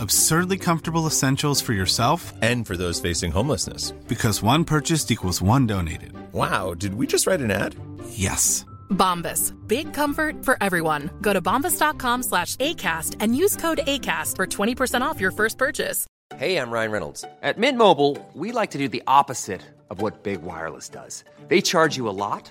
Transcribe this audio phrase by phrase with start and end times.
[0.00, 3.92] Absurdly comfortable essentials for yourself And for those facing homelessness.
[4.08, 6.12] because one purchased equals one donated.
[6.32, 7.74] Wow, did we just write an ad?
[8.08, 8.64] Yes.
[8.90, 9.52] Bombas.
[9.66, 11.10] Big comfort for everyone.
[11.20, 16.06] Go to bombas.com slash ACAST and use code ACAST for 20% off your first purchase.
[16.36, 17.24] Hey, I'm Ryan Reynolds.
[17.42, 21.22] At Mint Mobile, we like to do the opposite of what Big Wireless does.
[21.48, 22.50] They charge you a lot,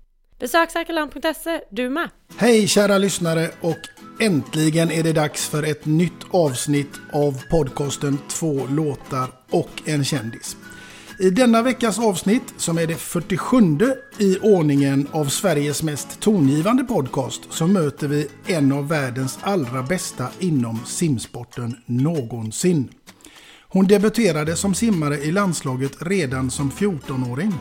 [0.41, 2.09] Besök säkerland.se, du med!
[2.37, 3.77] Hej kära lyssnare och
[4.19, 10.57] äntligen är det dags för ett nytt avsnitt av podcasten Två låtar och en kändis.
[11.19, 13.57] I denna veckas avsnitt, som är det 47
[14.17, 20.27] i ordningen av Sveriges mest tongivande podcast, så möter vi en av världens allra bästa
[20.39, 22.89] inom simsporten någonsin.
[23.67, 27.53] Hon debuterade som simmare i landslaget redan som 14-åring.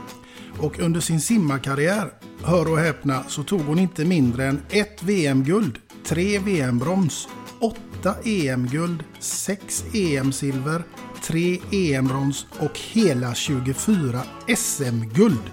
[0.59, 2.12] Och under sin simmarkarriär,
[2.43, 7.28] hör och häpna, så tog hon inte mindre än ett VM-guld, tre VM-brons,
[7.61, 10.83] åtta EM-guld, sex EM-silver,
[11.23, 14.23] tre EM-brons och hela 24
[14.56, 15.51] SM-guld.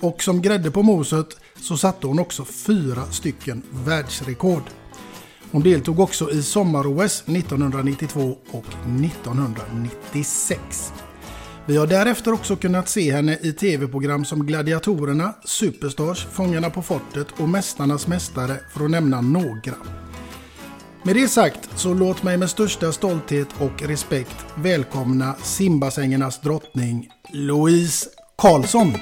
[0.00, 4.62] Och som grädde på moset så satte hon också fyra stycken världsrekord.
[5.52, 10.92] Hon deltog också i sommar-OS 1992 och 1996.
[11.66, 17.26] Vi har därefter också kunnat se henne i tv-program som Gladiatorerna, Superstars, Fångarna på fortet
[17.40, 19.74] och Mästarnas mästare för att nämna några.
[21.02, 28.10] Med det sagt så låt mig med största stolthet och respekt välkomna simbassängernas drottning Louise
[28.38, 28.92] Karlsson.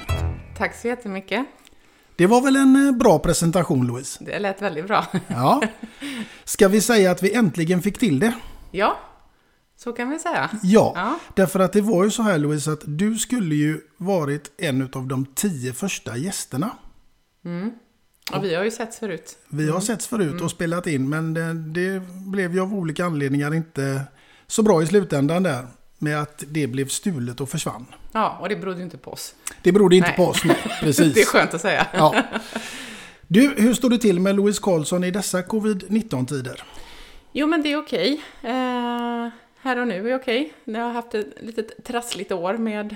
[0.57, 1.45] Tack så jättemycket.
[2.15, 4.23] Det var väl en eh, bra presentation Louise?
[4.23, 5.05] Det lät väldigt bra.
[5.27, 5.61] Ja.
[6.43, 8.33] Ska vi säga att vi äntligen fick till det?
[8.71, 8.97] Ja,
[9.83, 10.49] så kan vi säga.
[10.63, 11.19] Ja, Ja.
[11.35, 15.07] därför att det var ju så här Louise att du skulle ju varit en av
[15.07, 16.69] de tio första gästerna.
[18.33, 19.37] Och vi har ju sett förut.
[19.47, 23.53] Vi har setts förut och spelat in men det, det blev ju av olika anledningar
[23.53, 24.01] inte
[24.47, 25.67] så bra i slutändan där.
[25.99, 27.85] Med att det blev stulet och försvann.
[28.11, 29.35] Ja, och det berodde ju inte på oss.
[29.61, 30.17] Det berodde inte Nej.
[30.17, 30.57] på oss, nej.
[30.81, 31.13] Precis.
[31.13, 31.87] Det är skönt att säga.
[31.93, 32.23] Ja.
[33.27, 36.63] Du, hur står det till med Louise Karlsson i dessa covid-19-tider?
[37.31, 38.21] Jo, men det är okej.
[38.41, 39.29] Eh,
[39.63, 40.53] här och nu är okej.
[40.63, 42.95] Jag har haft ett litet trassligt år med...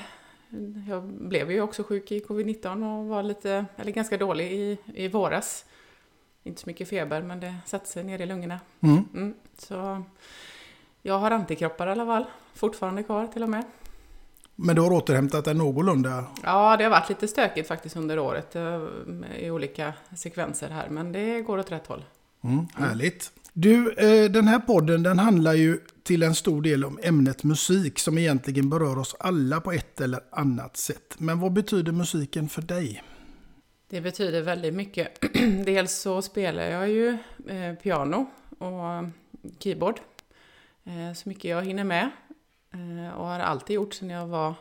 [0.87, 5.07] Jag blev ju också sjuk i covid-19 och var lite, eller ganska dålig i, i
[5.07, 5.65] våras.
[6.43, 8.59] Inte så mycket feber, men det satte sig ner i lungorna.
[8.79, 9.05] Mm.
[9.13, 10.03] Mm, så
[11.01, 12.25] jag har antikroppar i alla fall.
[12.53, 13.63] Fortfarande kvar till och med.
[14.55, 16.25] Men du har återhämtat dig någorlunda?
[16.43, 18.81] Ja, det har varit lite stökigt faktiskt under året eh,
[19.37, 22.05] i olika sekvenser här, men det går åt rätt håll.
[22.41, 23.31] Mm, härligt.
[23.59, 27.99] Du, eh, den här podden den handlar ju till en stor del om ämnet musik
[27.99, 31.15] som egentligen berör oss alla på ett eller annat sätt.
[31.17, 33.03] Men vad betyder musiken för dig?
[33.89, 35.21] Det betyder väldigt mycket.
[35.65, 37.17] Dels så spelar jag ju
[37.47, 38.25] eh, piano
[38.57, 39.09] och
[39.59, 39.99] keyboard
[40.83, 42.09] eh, så mycket jag hinner med.
[43.15, 44.53] Och har alltid gjort sedan jag var,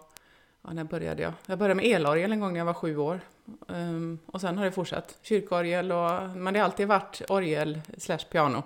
[0.62, 1.32] ja när började jag?
[1.46, 3.20] Jag började med elorgel en gång när jag var sju år.
[3.66, 5.18] Um, och sen har det fortsatt.
[5.22, 8.62] Kyrkorgel och, men det har alltid varit orgel slash piano.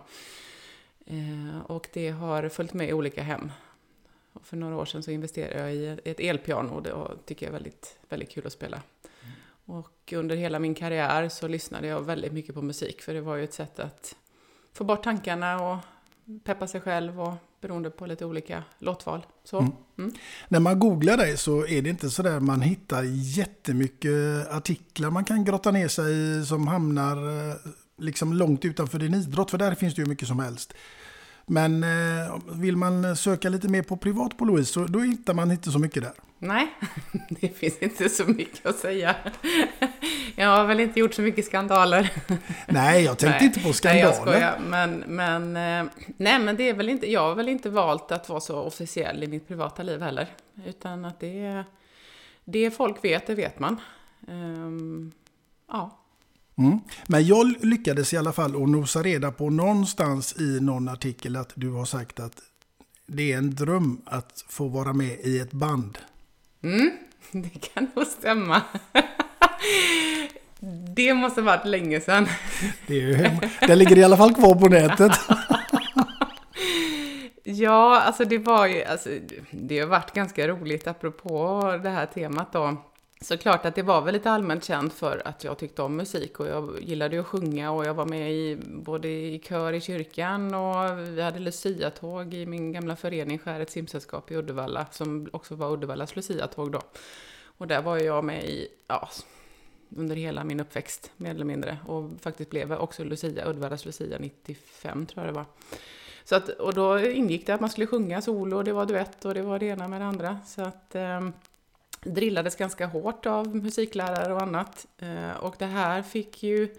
[1.06, 3.52] Eh, och det har följt med i olika hem.
[4.32, 6.92] Och för några år sedan så investerade jag i ett elpiano och det
[7.26, 8.82] tycker jag är väldigt, väldigt kul att spela.
[9.64, 13.36] Och under hela min karriär så lyssnade jag väldigt mycket på musik för det var
[13.36, 14.16] ju ett sätt att
[14.72, 15.78] få bort tankarna och
[16.44, 19.26] peppa sig själv och beroende på lite olika låtval.
[19.44, 19.58] Så.
[19.58, 19.72] Mm.
[19.98, 20.12] Mm.
[20.48, 25.24] När man googlar dig så är det inte så där man hittar jättemycket artiklar man
[25.24, 27.54] kan grotta ner sig i som hamnar eh,
[27.98, 29.50] liksom långt utanför din idrott.
[29.50, 30.74] För där finns det ju mycket som helst.
[31.50, 35.50] Men eh, vill man söka lite mer på privat på Louise så då hittar man
[35.50, 36.12] inte så mycket där.
[36.38, 36.74] Nej,
[37.40, 39.16] det finns inte så mycket att säga.
[40.36, 42.12] Jag har väl inte gjort så mycket skandaler.
[42.68, 43.46] Nej, jag tänkte Nej.
[43.46, 44.04] inte på Nej, skandaler.
[44.04, 44.58] jag skojar.
[44.68, 48.28] Men, men, eh, nej, men det är väl inte, jag har väl inte valt att
[48.28, 50.28] vara så officiell i mitt privata liv heller.
[50.66, 51.64] Utan att det
[52.44, 53.80] det folk vet, det vet man.
[54.28, 55.12] Ehm,
[55.68, 55.99] ja.
[56.60, 56.80] Mm.
[57.06, 61.52] Men jag lyckades i alla fall att nosa reda på någonstans i någon artikel att
[61.54, 62.34] du har sagt att
[63.06, 65.98] det är en dröm att få vara med i ett band.
[66.62, 66.90] Mm,
[67.30, 68.62] det kan nog stämma.
[70.96, 72.26] Det måste varit länge sedan.
[72.86, 75.12] Det, är det ligger i alla fall kvar på nätet.
[77.44, 79.08] Ja, alltså det var ju, alltså,
[79.50, 82.76] det har varit ganska roligt apropå det här temat då.
[83.24, 86.46] Såklart att det var väl lite allmänt känt för att jag tyckte om musik och
[86.46, 90.54] jag gillade ju att sjunga och jag var med i både i kör i kyrkan
[90.54, 95.72] och vi hade Lucia-tåg i min gamla förening Skärets simsällskap i Uddevalla som också var
[95.72, 96.80] Uddevallas Lucia-tåg då.
[97.44, 99.08] Och där var jag med i, ja,
[99.96, 105.06] under hela min uppväxt mer eller mindre och faktiskt blev också Lucia, Uddevallas Lucia 95
[105.06, 105.46] tror jag det var.
[106.24, 109.24] Så att, och då ingick det att man skulle sjunga solo, och det var duett
[109.24, 110.38] och det var det ena med det andra.
[110.46, 111.20] Så att eh,
[112.02, 114.86] drillades ganska hårt av musiklärare och annat.
[114.98, 116.76] Eh, och det här fick ju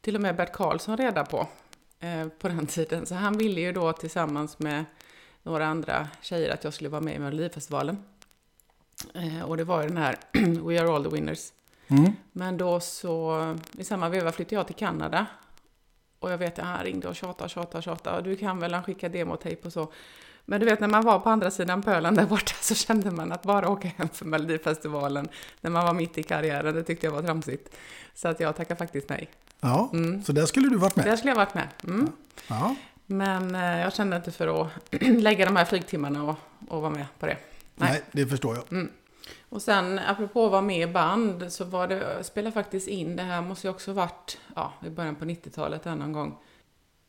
[0.00, 1.46] till och med Bert Karlsson reda på
[2.00, 3.06] eh, på den tiden.
[3.06, 4.84] Så han ville ju då tillsammans med
[5.42, 8.04] några andra tjejer att jag skulle vara med i Melodifestivalen.
[9.14, 10.16] Eh, och det var ju den här
[10.66, 11.52] We are all the winners.
[11.88, 12.12] Mm.
[12.32, 15.26] Men då så, i samma veva flyttade jag till Kanada.
[16.18, 18.30] Och jag vet att han ringde och tjatade och tjatade tjatade.
[18.30, 19.92] Du kan väl, han skicka demotejp och så.
[20.50, 23.32] Men du vet när man var på andra sidan pölen där borta så kände man
[23.32, 25.28] att bara åka hem för Melodifestivalen
[25.60, 27.76] när man var mitt i karriären, det tyckte jag var tramsigt.
[28.14, 29.28] Så att jag tackar faktiskt nej.
[29.60, 30.22] Ja, Mm.
[30.22, 31.06] så där skulle du varit med.
[31.06, 31.68] Där skulle jag varit med.
[31.84, 32.12] Mm.
[32.48, 32.74] Ja.
[33.06, 34.68] Men eh, jag kände inte för att
[35.00, 36.36] lägga de här flygtimmarna och,
[36.68, 37.36] och vara med på det.
[37.74, 37.90] Nej.
[37.90, 38.72] Nej, det förstår jag.
[38.72, 38.90] Mm.
[39.48, 43.22] Och sen apropå att vara med i band så var det, spelade faktiskt in, det
[43.22, 46.38] här måste ju också varit ja, i början på 90-talet en någon gång.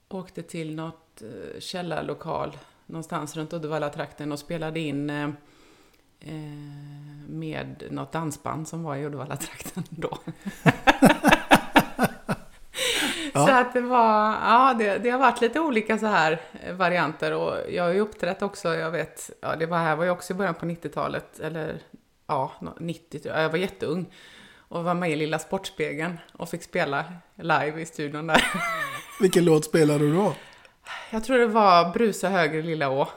[0.09, 2.57] Åkte till något eh, källarlokal
[2.91, 5.29] någonstans runt Uddevalla-trakten och spelade in eh,
[6.19, 6.35] eh,
[7.27, 10.17] med något dansband som var i Uddevalla-trakten då.
[13.33, 13.47] Ja.
[13.47, 17.33] Så att det var, ja det, det har varit lite olika så här eh, varianter
[17.33, 20.33] och jag har ju uppträtt också, jag vet, ja det var här var ju också
[20.33, 21.79] i början på 90-talet, eller
[22.27, 24.05] ja, nå- 90, tror jag var jätteung.
[24.57, 27.05] Och var med i Lilla Sportspegeln och fick spela
[27.35, 28.43] live i studion där.
[29.21, 30.33] Vilken låt spelar du då?
[31.11, 33.07] Jag tror det var Brusa högre lilla å.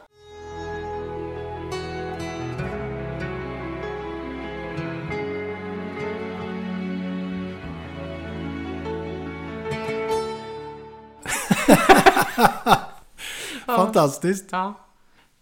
[13.67, 14.47] Fantastiskt.
[14.51, 14.75] Ja.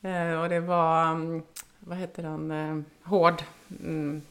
[0.03, 1.43] Eh, Och det var, mm,
[1.81, 3.43] vad heter han, eh, Hård,
[3.81, 4.23] mm,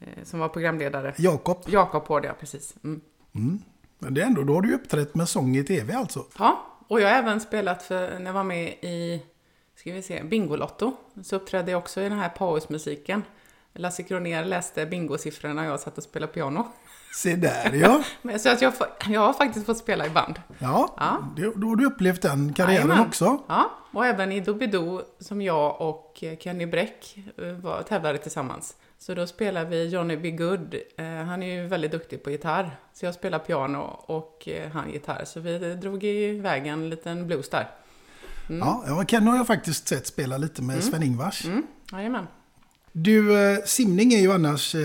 [0.00, 1.14] eh, som var programledare.
[1.18, 1.58] Jakob.
[1.66, 2.74] Jakob Hård, ja precis.
[2.84, 3.00] Mm.
[3.34, 3.58] Mm.
[3.98, 6.24] Men det är ändå, då har du ju uppträtt med sång i tv alltså.
[6.38, 9.22] Ja, och jag har även spelat för, när jag var med i,
[9.76, 10.92] ska vi se, Bingolotto.
[11.24, 13.22] Så uppträdde jag också i den här pausmusiken.
[13.74, 16.72] Lasse Kronér läste bingosiffrorna och jag satt och spelade piano.
[17.14, 18.02] Se där ja.
[18.38, 18.72] Så att jag,
[19.08, 20.40] jag har faktiskt fått spela i band.
[20.58, 21.18] Ja, Ja.
[21.56, 23.06] då har du upplevt den karriären Jajamän.
[23.06, 23.38] också.
[23.48, 28.76] Ja, och även i Doobidoo som jag och Kenny Bräck eh, var, tävlade tillsammans.
[28.98, 30.30] Så då spelar vi Johnny B.
[30.30, 30.74] Good.
[30.96, 32.76] Eh, han är ju väldigt duktig på gitarr.
[32.92, 35.24] Så jag spelar piano och eh, han gitarr.
[35.24, 37.70] Så vi drog iväg en liten blues där.
[38.48, 41.44] Ja, ja, Ken har jag faktiskt sett spela lite med Sven-Ingvars.
[41.44, 42.26] Mm, jajamän.
[42.92, 44.76] Du, eh, simning är ju annars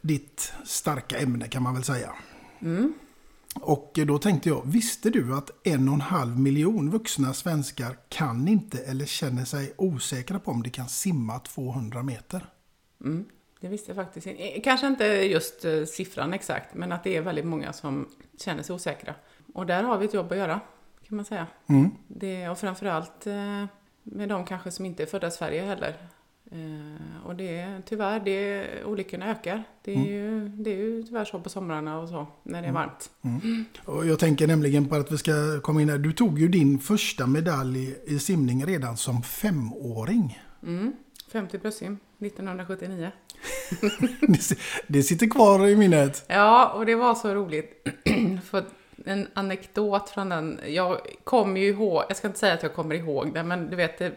[0.00, 2.12] ditt starka ämne kan man väl säga.
[2.60, 2.94] Mm.
[3.54, 8.48] Och då tänkte jag, visste du att en och en halv miljon vuxna svenskar kan
[8.48, 12.46] inte eller känner sig osäkra på om de kan simma 200 meter?
[13.04, 13.24] Mm,
[13.60, 14.42] det visste jag faktiskt inte.
[14.42, 18.62] Eh, Kanske inte just eh, siffran exakt, men att det är väldigt många som känner
[18.62, 19.14] sig osäkra.
[19.54, 20.60] Och där har vi ett jobb att göra,
[21.08, 21.46] kan man säga.
[21.66, 21.90] Mm.
[22.06, 23.64] Det, och framförallt eh,
[24.02, 25.96] med de kanske som inte är födda i Sverige heller.
[27.24, 29.64] Och det är tyvärr, det, olyckorna ökar.
[29.84, 32.72] Det är, ju, det är ju tyvärr så på somrarna och så, när det är
[32.72, 33.10] varmt.
[33.84, 35.98] Och jag tänker nämligen på att vi ska komma in här.
[35.98, 40.42] Du tog ju din första medalj i, simning redan som femåring.
[40.62, 40.92] Mm.
[41.32, 43.10] 50 bröstsim, 1979.
[44.86, 46.24] Det- sitter kvar i minnet.
[46.28, 47.88] Ja, och det var så roligt.
[48.50, 48.64] För
[49.04, 50.60] en anekdot från den.
[50.66, 53.76] Jag kommer ju ihåg, jag ska inte säga att jag kommer ihåg det, men du
[53.76, 54.12] vet, det,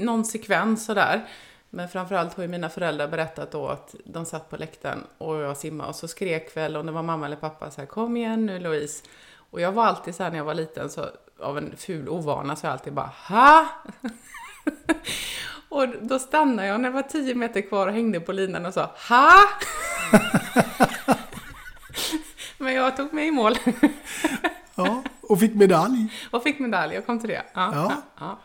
[0.00, 1.26] någon sekvens sådär.
[1.70, 5.56] Men framförallt har ju mina föräldrar berättat då att de satt på läktaren och jag
[5.56, 8.46] simmade och så skrek väl, om det var mamma eller pappa, så här, kom igen
[8.46, 9.04] nu Louise.
[9.50, 11.06] Och jag var alltid så här när jag var liten, så
[11.40, 13.66] av en ful ovana, så jag alltid bara, ha?
[15.68, 18.74] och då stannade jag när det var tio meter kvar och hängde på linan och
[18.74, 19.32] sa, ha?
[22.58, 23.58] Men jag tog mig i mål
[24.74, 26.12] Ja, och fick medalj.
[26.30, 26.94] och fick medalj.
[26.94, 27.42] Jag kom till det.
[27.54, 28.02] Ja, Ja.
[28.20, 28.38] ja.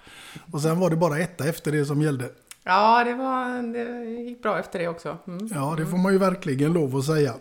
[0.52, 2.30] Och sen var det bara etta efter det som gällde.
[2.64, 5.18] ja det, var, det gick bra efter det också.
[5.28, 5.50] Mm.
[5.54, 7.34] Ja, det får man ju verkligen lov att säga.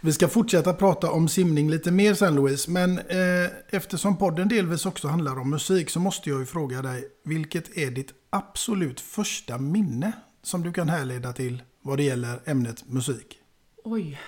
[0.00, 4.86] Vi ska fortsätta prata om simning lite mer sen Louise, men eh, eftersom podden delvis
[4.86, 9.58] också handlar om musik så måste jag ju fråga dig, vilket är ditt absolut första
[9.58, 10.12] minne
[10.42, 13.38] som du kan härleda till vad det gäller ämnet musik?
[13.84, 14.20] Oj.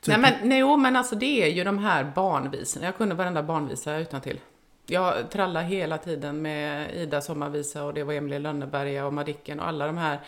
[0.00, 2.84] Typ- Nej, men, nej, men alltså det är ju de här barnvisorna.
[2.86, 4.40] Jag kunde varenda barnvisa utan till.
[4.86, 9.68] Jag trallade hela tiden med Ida sommarvisa och det var Emil Lönneberga och Madicken och
[9.68, 10.20] alla de här.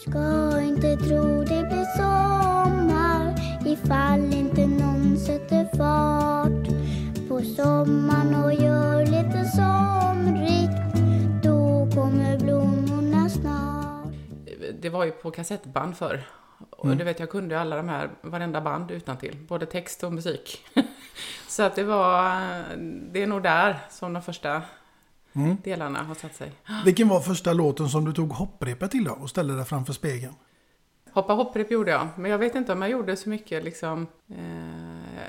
[0.00, 3.34] Ska inte tro det blir sommar
[3.66, 6.68] ifall inte någon sätter fart
[7.28, 10.05] på sommaren och gör lite somrigt.
[14.86, 16.26] Det var ju på kassettband förr.
[16.70, 20.04] Och du vet, jag kunde ju alla de här, varenda band utan till, både text
[20.04, 20.64] och musik.
[21.48, 22.22] Så att det var,
[23.12, 24.62] det är nog där som de första
[25.62, 26.52] delarna har satt sig.
[26.84, 30.34] Vilken var första låten som du tog hopprepet till då och ställde dig framför spegeln?
[31.16, 34.06] Hoppa hopprep gjorde jag, men jag vet inte om jag gjorde så mycket liksom.
[34.28, 34.36] Eh,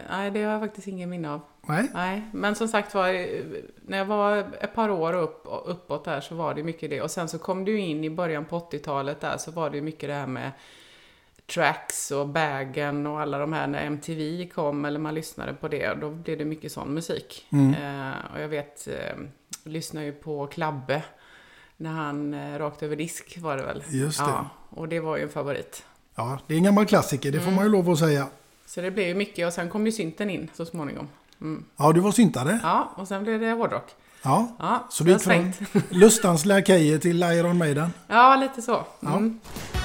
[0.10, 1.42] nej, det har jag faktiskt ingen minne av.
[1.68, 1.92] Nej?
[1.94, 3.08] Nej, men som sagt var,
[3.90, 7.02] när jag var ett par år upp, uppåt där så var det mycket det.
[7.02, 10.10] Och sen så kom du in i början på 80-talet där så var det mycket
[10.10, 10.52] det här med
[11.46, 15.94] tracks och bagen och alla de här när MTV kom eller man lyssnade på det.
[15.94, 17.48] Då blev det mycket sån musik.
[17.52, 19.18] Eh, och jag vet, eh,
[19.64, 21.04] lyssnade ju på Klabbe
[21.78, 23.84] när han eh, rakt över disk var det väl?
[23.90, 24.26] Just det.
[24.26, 25.84] Ja, och det var ju en favorit.
[26.16, 28.28] Ja, det är en gammal klassiker, det får man ju lov att säga.
[28.66, 31.08] Så det blev ju mycket och sen kom ju synten in så småningom.
[31.78, 32.60] Ja, du var syntare.
[32.64, 33.86] Ja, och sen blev det hårdrock.
[34.24, 34.56] Ja.
[34.60, 35.54] Ja, Så du gick från.
[35.90, 37.94] Lustans lakejer till Iron Maiden.
[38.08, 38.84] Ja, lite så.
[39.02, 39.40] Mm.
[39.74, 39.77] Ja,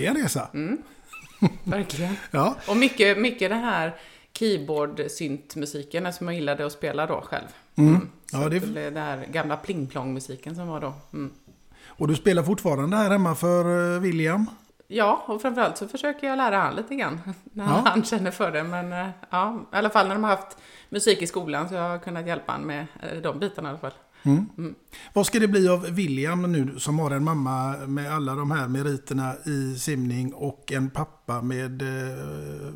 [0.00, 0.48] det är en resa.
[0.54, 0.78] Mm.
[1.64, 2.16] Verkligen.
[2.30, 2.56] Ja.
[2.68, 3.94] Och mycket, mycket den här
[4.38, 7.44] keyboard-syntmusiken som jag gillade att spela då själv.
[7.76, 8.08] Mm.
[8.30, 10.92] Så Ja, det- det blev den här gamla pling-plong-musiken som var då.
[11.12, 11.30] Mm.
[11.86, 14.46] Och du spelar fortfarande här hemma för eh, William.
[14.86, 17.20] Ja, och framförallt så försöker jag lära han lite grann.
[17.44, 17.82] När Ja.
[17.86, 18.62] han känner för det.
[18.64, 20.56] Men eh, ja, i alla fall när de har haft
[20.88, 23.78] musik i skolan så jag har kunnat hjälpa han med eh, de bitarna i alla
[23.78, 23.92] fall.
[25.12, 28.68] Vad ska det bli av William nu som har en mamma med alla de här
[28.68, 32.74] meriterna i simning och en pappa med eh,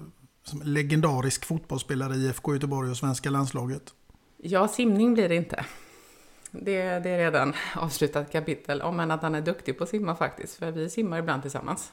[0.65, 3.95] legendarisk fotbollsspelare i IFK Göteborg och svenska landslaget?
[4.37, 5.65] Ja, simning blir det inte.
[6.51, 10.17] Det, det är redan avslutat kapitel, om än att han är duktig på att simma
[10.17, 11.93] faktiskt, för vi simmar ibland tillsammans.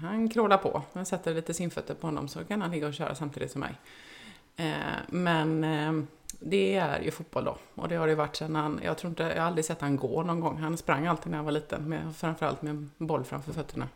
[0.00, 3.14] Han krålar på, jag sätter lite simfötter på honom så kan han ligga och köra
[3.14, 3.74] samtidigt som mig.
[4.56, 4.74] Eh,
[5.08, 6.04] men eh,
[6.40, 9.22] det är ju fotboll då, och det har det varit sedan han, jag tror inte,
[9.22, 10.58] jag har aldrig sett han gå någon gång.
[10.58, 13.88] Han sprang alltid när jag var liten, med, framförallt med en boll framför fötterna.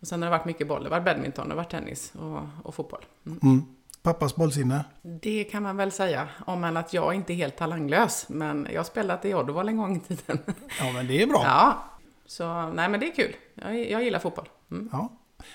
[0.00, 2.12] Och sen har det varit mycket boll, det har varit badminton, det har varit tennis
[2.14, 3.04] och, och fotboll.
[3.26, 3.38] Mm.
[3.42, 3.64] Mm.
[4.02, 4.84] Pappas bollsinne.
[5.02, 8.26] Det kan man väl säga, om än att jag inte är helt talanglös.
[8.28, 10.38] Men jag har spelat i Oddevall en gång i tiden.
[10.80, 11.42] Ja, men det är bra.
[11.44, 11.84] Ja,
[12.26, 13.36] så nej men det är kul.
[13.54, 14.48] Jag, jag gillar fotboll.
[14.70, 14.88] Mm.
[14.92, 15.08] Ja.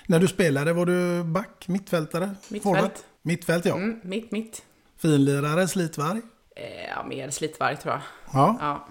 [0.06, 2.26] När du spelade var du back, mittfältare?
[2.26, 2.62] Mittfält.
[2.62, 2.90] forward?
[3.22, 3.74] Mittfält, ja.
[3.76, 4.62] Mm, mitt, mitt.
[4.96, 6.20] Finlirare, slitvarg?
[6.56, 8.02] Eh, ja, mer slitvarg tror jag.
[8.32, 8.56] Ja.
[8.60, 8.86] Ja,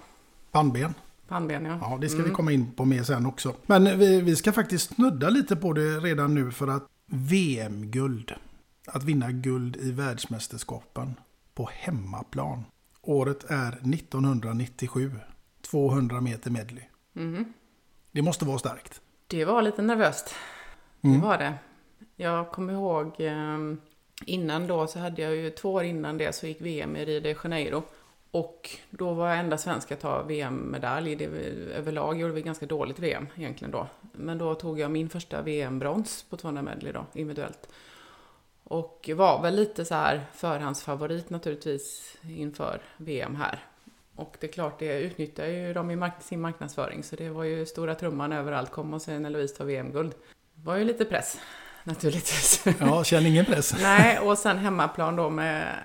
[0.50, 0.94] Pannben?
[1.28, 1.78] pannben ja.
[1.80, 3.54] Ja, det ska vi komma in på mer sen också.
[3.66, 8.32] Men vi, vi ska faktiskt snudda lite på det redan nu för att VM-guld.
[8.86, 11.14] Att vinna guld i världsmästerskapen
[11.54, 12.64] på hemmaplan.
[13.02, 15.12] Året är 1997.
[15.70, 16.84] 200 meter medley.
[18.12, 19.00] Det måste vara starkt.
[19.26, 20.34] Det var lite nervöst.
[21.02, 21.20] Mm.
[21.20, 21.54] Det var det.
[22.16, 23.58] Jag kommer ihåg eh,
[24.24, 27.20] innan då så hade jag ju två år innan det så gick VM i Rio
[27.20, 27.82] de Janeiro.
[28.30, 31.24] Och då var jag enda svensk att ta VM-medalj.
[31.74, 33.88] Överlag gjorde vi ganska dåligt VM egentligen då.
[34.12, 37.68] Men då tog jag min första VM-brons på 200 medley då, individuellt.
[38.64, 43.64] Och var väl lite så här förhandsfavorit naturligtvis inför VM här.
[44.16, 47.02] Och det är klart, det utnyttjar ju de i mark- sin marknadsföring.
[47.02, 48.70] Så det var ju stora trumman överallt.
[48.70, 50.14] Kom och se när Louise tar VM-guld.
[50.54, 51.40] Det var ju lite press,
[51.86, 52.64] naturligtvis.
[52.80, 53.74] Ja, känner ingen press.
[53.82, 55.76] Nej, och sen hemmaplan då med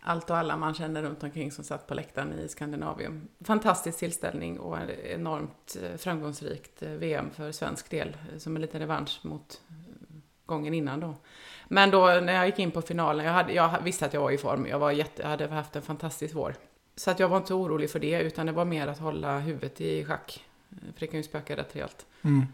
[0.00, 3.28] allt och alla man kände runt omkring som satt på läktaren i Skandinavium.
[3.44, 8.08] Fantastisk tillställning och ett enormt eh, framgångsrikt eh, VM för svensk del.
[8.32, 9.60] eh, Som en liten revansch mot
[10.46, 11.14] gången innan då.
[11.68, 14.30] Men då när jag gick in på finalen, jag, hade, jag visste att jag var
[14.30, 14.66] i form.
[14.66, 16.54] Jag, var jätte, hade haft en fantastisk vår.
[16.96, 19.80] Så att jag var inte orolig för det, utan det var mer att hålla huvudet
[19.80, 20.44] i schack.
[20.70, 22.06] För det kan ju spöka rätt rejält.
[22.22, 22.46] Mm.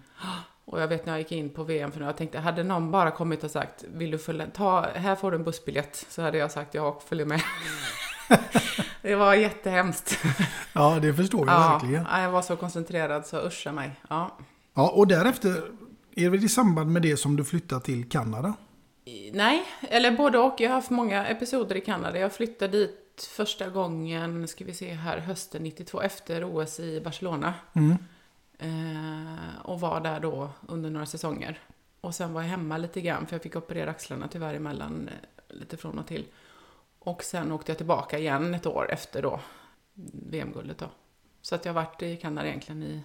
[0.70, 2.90] Och jag vet när jag gick in på VM för nu, jag tänkte, hade någon
[2.90, 6.38] bara kommit och sagt, vill du följa, ta, här får du en bussbiljett, så hade
[6.38, 7.42] jag sagt ja och följer med.
[9.02, 10.18] det var jättehemskt.
[10.72, 12.06] Ja, det förstår jag ja, verkligen.
[12.10, 13.90] ja, jag var så koncentrerad så uscha mig.
[14.08, 14.38] Ja.
[14.74, 15.50] Ja, och därefter
[16.16, 18.54] är det väl i samband med det som du flyttar till Kanada?
[19.32, 20.54] Nej, eller både och.
[20.60, 22.18] Jag har haft många episoder i Kanada.
[22.18, 27.54] Jag flyttade dit första gången, ska vi se här, hösten 92, efter OS i Barcelona.
[27.72, 27.96] Mm.
[28.58, 31.60] Eh, och var där då under några säsonger.
[32.00, 35.56] Och sen var jag hemma lite grann, för jag fick operera axlarna tyvärr emellan, eh,
[35.56, 36.26] lite från och till.
[36.98, 39.40] Och sen åkte jag tillbaka igen ett år efter då,
[40.30, 40.90] VM-guldet då.
[41.42, 43.02] Så att jag har varit i Kanada egentligen i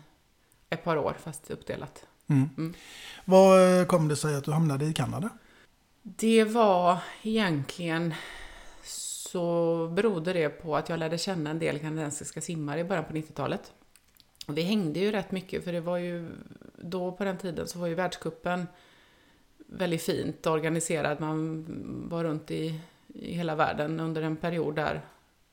[0.69, 2.05] ett par år, fast uppdelat.
[2.27, 2.49] Mm.
[2.57, 2.73] Mm.
[3.25, 5.29] Vad eh, kom det sig att du hamnade i Kanada?
[6.01, 8.13] Det var egentligen
[8.83, 13.13] så berodde det på att jag lärde känna en del kanadensiska simmare i början på
[13.13, 13.73] 90-talet.
[14.47, 16.29] Och vi hängde ju rätt mycket för det var ju
[16.77, 18.67] då på den tiden så var ju världskuppen
[19.57, 21.21] väldigt fint organiserad.
[21.21, 21.65] Man
[22.09, 25.01] var runt i, i hela världen under en period där,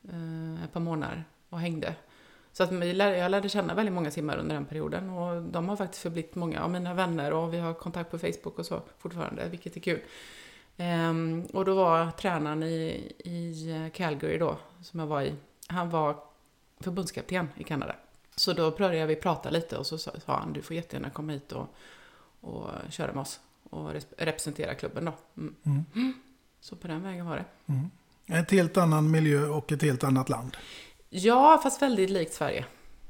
[0.09, 1.95] eh, ett par månader och hängde.
[2.53, 5.77] Så att lär- jag lärde känna väldigt många simmare under den perioden och de har
[5.77, 9.49] faktiskt förblivit många av mina vänner och vi har kontakt på Facebook och så fortfarande,
[9.49, 10.01] vilket är kul.
[10.77, 15.35] Ehm, och då var tränaren i, i Calgary då, som jag var i,
[15.67, 16.17] han var
[16.81, 17.95] förbundskapten i Kanada.
[18.41, 21.53] Så då började vi prata lite och så sa han, du får jättegärna komma hit
[21.53, 21.75] och,
[22.41, 25.13] och köra med oss och res- representera klubben då.
[25.37, 25.85] Mm.
[25.95, 26.13] Mm.
[26.61, 27.45] Så på den vägen var det.
[27.73, 27.91] Mm.
[28.27, 30.57] Ett helt annan miljö och ett helt annat land.
[31.11, 32.65] Ja, fast väldigt likt Sverige.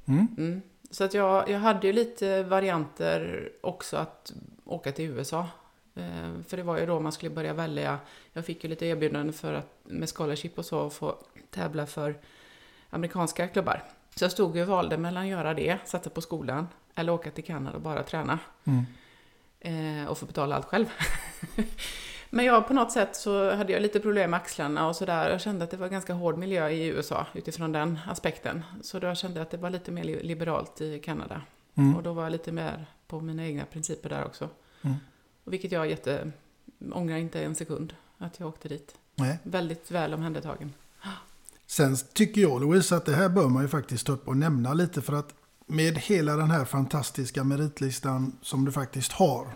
[0.06, 0.26] Mm.
[0.38, 0.62] Mm.
[0.90, 4.32] Så att jag, jag hade ju lite varianter också att
[4.64, 5.48] åka till USA.
[5.94, 7.98] Eh, för det var ju då man skulle börja välja.
[8.32, 11.16] Jag fick ju lite erbjudanden för att med scholarship och så få
[11.50, 12.18] tävla för
[12.90, 13.82] amerikanska klubbar.
[14.16, 17.44] Så jag stod och valde mellan att göra det, satsa på skolan, eller åka till
[17.44, 18.38] Kanada och bara träna.
[18.64, 18.84] Mm.
[19.60, 20.86] Eh, och få betala allt själv.
[22.30, 25.30] Men jag på något sätt så hade jag lite problem med axlarna och sådär.
[25.30, 28.62] Jag kände att det var ganska hård miljö i USA utifrån den aspekten.
[28.82, 31.42] Så då kände jag att det var lite mer li- liberalt i Kanada.
[31.74, 31.96] Mm.
[31.96, 34.48] Och då var jag lite mer på mina egna principer där också.
[34.82, 34.96] Mm.
[35.44, 36.30] Och vilket jag jätte,
[36.92, 38.94] ångrar inte en sekund att jag åkte dit.
[39.14, 39.38] Nej.
[39.42, 40.72] Väldigt väl omhändertagen.
[41.70, 44.74] Sen tycker jag Louise att det här bör man ju faktiskt ta upp och nämna
[44.74, 45.34] lite för att
[45.66, 49.46] med hela den här fantastiska meritlistan som du faktiskt har.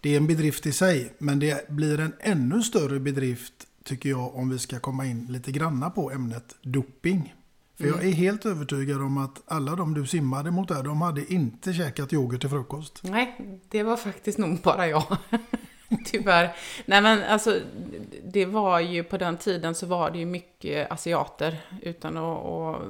[0.00, 3.52] Det är en bedrift i sig men det blir en ännu större bedrift
[3.84, 7.34] tycker jag om vi ska komma in lite granna på ämnet doping.
[7.78, 8.08] För jag Mm.
[8.08, 12.12] är helt övertygad om att alla de du simmade mot där, de hade inte käkat
[12.12, 13.00] yoghurt till frukost.
[13.02, 15.16] Nej, det var faktiskt nog bara jag.
[16.04, 16.56] Tyvärr.
[16.86, 17.60] Nej men alltså,
[18.24, 22.82] det var ju på den tiden så var det ju mycket asiater utan att, att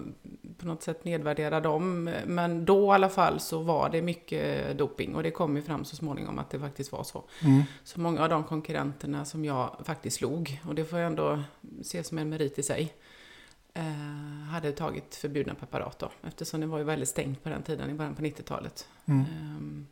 [0.59, 2.11] på något sätt nedvärdera dem.
[2.27, 5.85] Men då i alla fall så var det mycket doping och det kom ju fram
[5.85, 7.25] så småningom att det faktiskt var så.
[7.43, 7.63] Mm.
[7.85, 11.43] Så många av de konkurrenterna som jag faktiskt slog, och det får jag ändå
[11.83, 12.95] se som en merit i sig,
[13.75, 17.91] eh, hade tagit förbjudna preparat då, eftersom det var ju väldigt stängt på den tiden
[17.91, 18.89] i början på 90-talet.
[19.05, 19.21] Mm.
[19.21, 19.87] Ehm,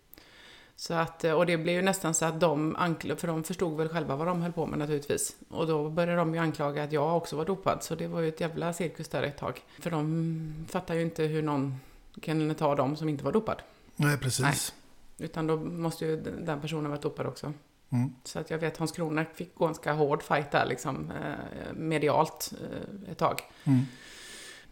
[0.83, 3.89] Så att, och det blev ju nästan så att de anklagade, för de förstod väl
[3.89, 5.37] själva vad de höll på med naturligtvis.
[5.49, 8.29] Och då började de ju anklaga att jag också var dopad, så det var ju
[8.29, 9.61] ett jävla cirkus där ett tag.
[9.81, 11.81] För de fattar ju inte hur någon
[12.21, 13.63] kan ta dem som inte var dopad.
[13.97, 14.75] Nej, precis.
[15.19, 17.53] Utan då måste ju den personen varit dopad också.
[17.91, 18.15] Mm.
[18.25, 21.75] Så att jag vet Hans Kronak fick gå en ganska hård fight där liksom, eh,
[21.75, 23.41] medialt eh, ett tag.
[23.65, 23.81] Mm.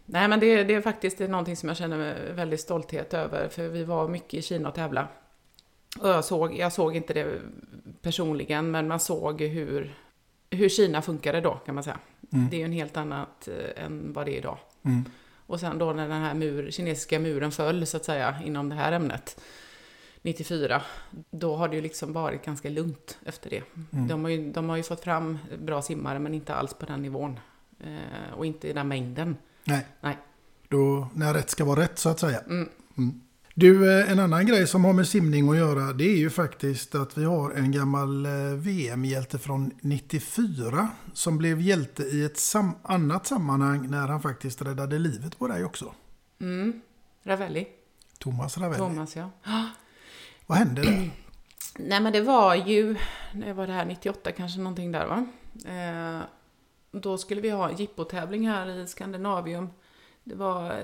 [0.05, 3.83] Nej men det, det är faktiskt någonting som jag känner väldigt stolthet över, för vi
[3.83, 5.07] var mycket i Kina och tävla.
[6.01, 7.41] Och jag såg, jag såg inte det
[8.01, 9.95] personligen, men man såg hur,
[10.49, 11.99] hur Kina funkade då kan man säga.
[12.33, 12.49] Mm.
[12.49, 14.57] Det är ju en helt annat eh, än vad det är idag.
[14.83, 15.05] Mm.
[15.47, 18.75] Och sen då när den här mur, kinesiska muren föll så att säga inom det
[18.75, 19.41] här ämnet
[20.21, 20.81] 94,
[21.31, 23.63] då har det ju liksom varit ganska lugnt efter det.
[23.91, 24.07] Mm.
[24.07, 27.01] De, har ju, de har ju fått fram bra simmare men inte alls på den
[27.01, 27.39] nivån.
[27.79, 29.37] Eh, och inte i den mängden.
[29.63, 29.87] Nej.
[30.01, 30.17] Nej.
[30.67, 32.39] Då, när rätt ska vara rätt så att säga.
[32.39, 32.69] Mm.
[33.55, 36.95] Du, eh, en annan grej som har med simning att göra det är ju faktiskt
[36.95, 42.71] att vi har en gammal eh, VM-hjälte från 94 som blev hjälte i ett sam
[42.83, 45.93] annat sammanhang när han faktiskt räddade livet på dig också.
[46.41, 46.81] Mm.
[47.23, 47.67] Ravelli.
[48.19, 48.77] Thomas Ravelli.
[48.77, 49.29] Thomas, ja.
[50.45, 51.11] Vad hände där?
[51.79, 52.95] Nej men det var ju,
[53.33, 55.25] det var det här 98 kanske någonting där va?
[55.65, 56.21] Eh,
[56.91, 59.69] då skulle vi ha jippotävling här i Skandinavium.
[60.31, 60.75] Det var eh,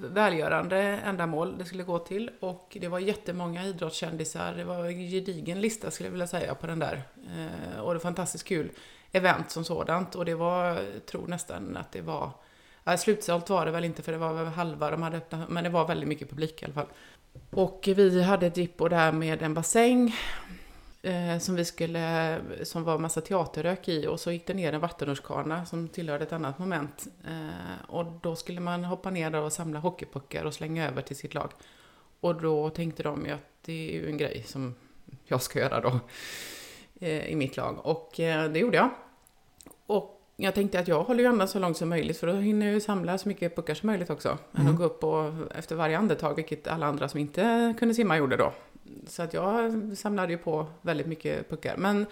[0.00, 4.54] välgörande ändamål det skulle gå till och det var jättemånga idrottskändisar.
[4.54, 7.02] Det var en gedigen lista skulle jag vilja säga på den där.
[7.14, 8.70] Eh, och det var fantastiskt kul
[9.12, 12.30] event som sådant och det var, jag tror nästan att det var
[12.84, 15.64] Ja, slutsålt var det väl inte för det var väl halva de hade öppnat, men
[15.64, 16.86] det var väldigt mycket publik i alla fall.
[17.50, 20.16] Och vi hade ett jippo där med en bassäng
[21.02, 24.80] eh, som vi skulle, som var massa teaterrök i och så gick det ner en
[24.80, 27.06] vattenrutschkana som tillhörde ett annat moment.
[27.28, 31.34] Eh, och då skulle man hoppa ner och samla hockeypuckar och slänga över till sitt
[31.34, 31.50] lag.
[32.20, 34.74] Och då tänkte de ju att det är ju en grej som
[35.24, 36.00] jag ska göra då
[37.00, 37.86] eh, i mitt lag.
[37.86, 38.90] Och eh, det gjorde jag.
[39.86, 42.66] Och jag tänkte att jag håller ju andan så långt som möjligt för då hinner
[42.66, 44.28] jag ju samla så mycket puckar som möjligt också.
[44.28, 44.72] Än Mm.
[44.72, 48.36] att gå upp och efter varje andetag, vilket alla andra som inte kunde simma gjorde
[48.36, 48.52] då.
[49.06, 51.76] Så att jag samlade ju på väldigt mycket puckar.
[51.76, 52.06] Men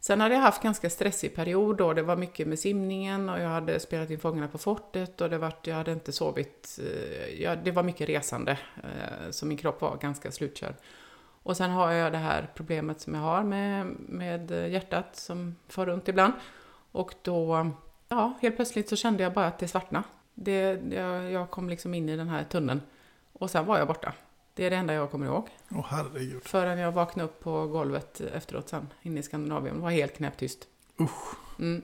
[0.00, 1.92] sen hade jag haft ganska stressig period då.
[1.92, 5.38] Det var mycket med simningen och jag hade spelat in Fångarna på fortet och det
[5.38, 6.78] var, jag hade inte sovit.
[6.82, 10.74] Eh, ja, det var mycket resande, eh, så min kropp var ganska slutkörd.
[11.42, 15.86] Och sen har jag det här problemet som jag har med, med hjärtat som far
[15.86, 16.32] runt ibland.
[16.92, 17.70] Och då,
[18.08, 20.04] ja, helt plötsligt så kände jag bara att det svartnade.
[20.34, 22.80] Det, jag, jag kom liksom in i den här tunneln.
[23.32, 24.12] Och sen var jag borta.
[24.54, 25.48] Det är det enda jag kommer ihåg.
[25.70, 26.42] Åh herregud.
[26.44, 29.76] Förrän jag vaknade upp på golvet efteråt sen, inne i Skandinavien.
[29.76, 30.58] Det var helt knäpptyst.
[31.00, 31.34] Usch.
[31.58, 31.82] Mm.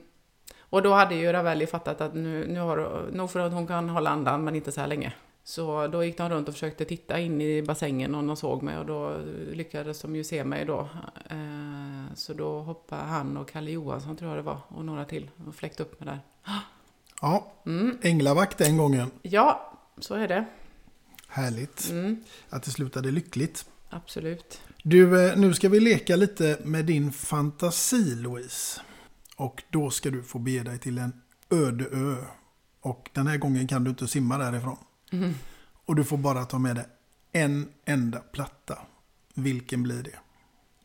[0.59, 3.89] Och då hade ju Ravelli fattat att nu, nu har nog för att hon kan
[3.89, 5.13] hålla andan, men inte så här länge.
[5.43, 8.77] Så då gick de runt och försökte titta in i bassängen om de såg mig
[8.77, 9.15] och då
[9.51, 10.79] lyckades de ju se mig då.
[11.29, 15.29] Eh, Så då hoppade han och Kalle Johansson tror jag det var och några till
[15.47, 16.19] och fläckte upp mig där.
[17.21, 17.97] Ja, Mm.
[18.01, 19.11] änglavakt den gången.
[19.21, 20.45] Ja, så är det.
[21.33, 21.89] Härligt.
[21.89, 23.65] Mm, Att det slutade lyckligt.
[23.89, 24.61] absolut.
[24.83, 28.81] Du, eh, nu ska vi leka lite med din fantasi Louise.
[29.35, 31.13] Och då ska du få bege dig till en
[31.49, 32.15] öde ö.
[32.81, 34.77] Och den här gången kan du inte simma därifrån.
[35.11, 35.33] Mm.
[35.85, 36.85] Och du får bara ta med dig
[37.31, 38.77] en enda platta.
[39.33, 40.15] Vilken blir det?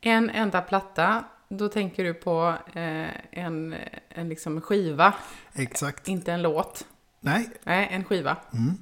[0.00, 3.08] En enda platta, då tänker du på eh,
[3.44, 3.74] en,
[4.08, 5.14] en liksom skiva,
[5.52, 6.08] Exakt.
[6.08, 6.86] inte en låt.
[7.20, 7.48] Nej.
[7.64, 8.36] Nej, en skiva.
[8.52, 8.74] Mm.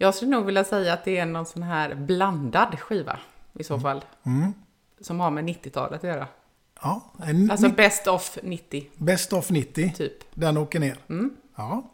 [0.00, 3.18] Jag skulle nog vilja säga att det är någon sån här blandad skiva
[3.54, 4.04] i så fall.
[4.26, 4.52] Mm.
[5.00, 6.26] Som har med 90-talet att göra.
[6.82, 9.92] Ja, en Alltså Best of 90, Best of 90.
[9.96, 10.12] typ.
[10.34, 10.96] Den åker ner.
[11.08, 11.30] Mm.
[11.56, 11.90] Ja.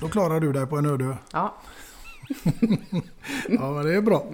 [0.00, 1.16] Då klarar du dig på en öde.
[1.32, 1.54] Ja.
[3.48, 4.26] Ja, men det är bra.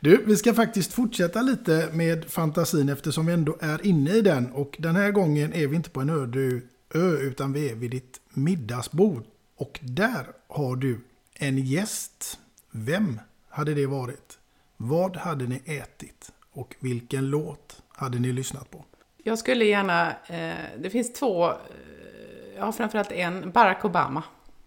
[0.00, 4.52] Du, vi ska faktiskt fortsätta lite med fantasin eftersom vi ändå är inne i den.
[4.52, 6.60] Och den här gången är vi inte på en öde
[6.94, 9.24] ö utan vi är vid ditt middagsbord.
[9.56, 11.00] Och där har du
[11.34, 12.38] en gäst.
[12.70, 14.38] Vem hade det varit?
[14.76, 16.32] Vad hade ni ätit?
[16.52, 18.84] Och vilken låt hade ni lyssnat på?
[19.22, 24.22] Jag skulle gärna, eh, det finns två, eh, har framförallt en, Barack Obama.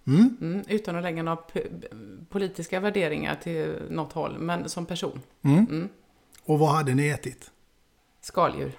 [0.07, 0.37] Mm?
[0.41, 1.41] Mm, utan att lägga några
[2.29, 5.21] politiska värderingar till något håll, men som person.
[5.41, 5.65] Mm.
[5.69, 5.89] Mm.
[6.43, 7.51] Och vad hade ni ätit?
[8.21, 8.71] Skaldjur.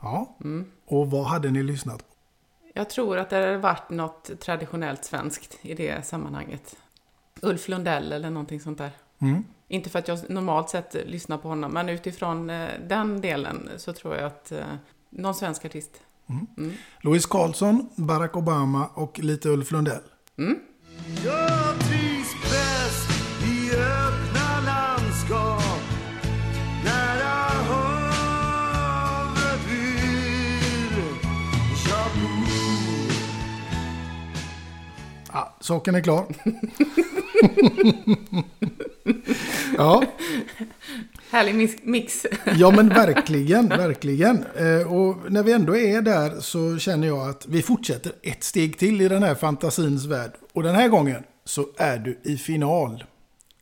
[0.00, 0.36] Ja.
[0.44, 0.70] Mm.
[0.86, 2.14] Och vad hade ni lyssnat på?
[2.74, 6.76] Jag tror att det hade varit något traditionellt svenskt i det sammanhanget.
[7.42, 8.90] Ulf Lundell eller någonting sånt där.
[9.18, 9.44] Mm.
[9.68, 13.92] Inte för att jag normalt sett lyssnar på honom, men utifrån eh, den delen så
[13.92, 14.58] tror jag att eh,
[15.10, 16.00] någon svensk artist.
[16.28, 16.72] Mm.
[17.00, 20.02] Louise Karlsson, Barack Obama och lite Ulf Lundell.
[20.38, 20.58] Mm.
[35.36, 36.26] Ja, saken är klar.
[39.76, 40.04] ja,
[41.30, 44.44] Härlig mix- ja, men verkligen, verkligen.
[44.56, 48.78] Eh, Och när vi ändå är där så känner jag att vi fortsätter ett steg
[48.78, 50.30] till i den här fantasins värld.
[50.52, 53.04] Och den här gången så är du i final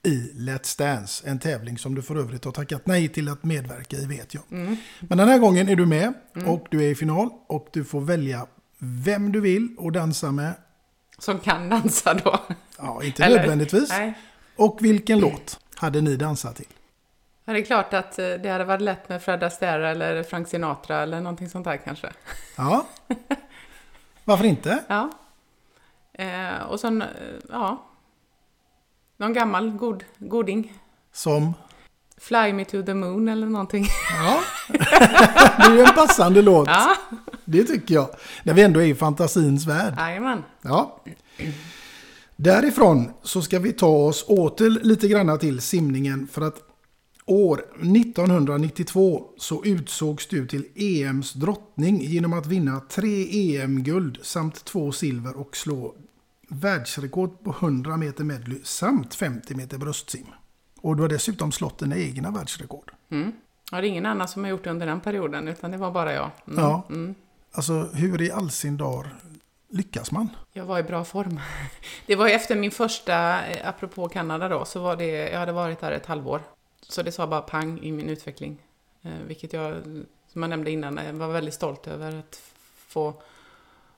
[0.03, 1.29] i Let's Dance.
[1.29, 4.43] En tävling som du för övrigt har tackat nej till att medverka i vet jag.
[4.51, 4.77] Mm.
[5.01, 6.49] Men den här gången är du med Mm.
[6.49, 8.47] och du är i final och du får välja
[8.79, 10.53] vem du vill och dansa med.
[11.19, 12.41] Som kan dansa då.
[12.79, 13.37] Ja, inte Eller?
[13.37, 13.89] nödvändigtvis.
[13.89, 14.15] Nej.
[14.57, 16.67] Och vilken låt hade ni dansat till?
[17.45, 20.49] Ja, det är klart att eh, det hade varit lätt med Fred Astaire eller Frank
[20.49, 22.13] Sinatra eller någonting sånt där kanske.
[22.57, 22.87] Ja.
[24.25, 24.85] Varför inte?
[24.89, 25.11] Ja.
[26.13, 27.09] Eh, och sen, eh,
[27.49, 27.85] ja.
[29.17, 30.73] Någon gammal god, goding.
[31.13, 31.55] Som?
[32.21, 33.87] Fly me to the moon eller någonting.
[34.11, 34.41] Ja.
[35.59, 36.69] det är ju en passande låt.
[36.69, 36.97] Ja.
[37.45, 38.09] Det tycker jag.
[38.43, 39.95] När vi ändå är i fantasins värld.
[39.99, 40.43] Jajamän.
[40.63, 41.05] Ja.
[42.37, 46.57] Därifrån så ska vi ta oss åter lite granna till simningen för att
[47.27, 54.93] år 1992 så utsågs du till EMs drottning genom att vinna tre EM-guld samt två
[54.93, 55.95] silver och slå
[56.49, 60.27] världsrekord på 100 meter medley samt 50 meter bröstsim.
[60.85, 62.93] Och du har dessutom slått dina egna världsrekord.
[63.11, 63.33] Mm.
[63.71, 65.91] Ja, det är ingen annan som har gjort det under den perioden, utan det var
[65.91, 66.31] bara jag.
[66.49, 66.65] Mm.
[66.65, 66.83] Ja.
[66.89, 67.15] Mm.
[67.53, 69.17] Alltså hur i all sin dar
[69.69, 70.29] lyckas man?
[70.53, 71.41] Jag var i bra form.
[72.07, 75.81] Det var efter min första, eh, apropå Kanada då, så var det, jag hade varit
[75.81, 76.43] där ett halvår.
[76.81, 78.59] Så det sa bara pang i min utveckling.
[79.03, 79.75] Eh, vilket jag,
[80.29, 82.43] som jag nämnde innan, eh, var väldigt stolt över att
[82.89, 83.15] få,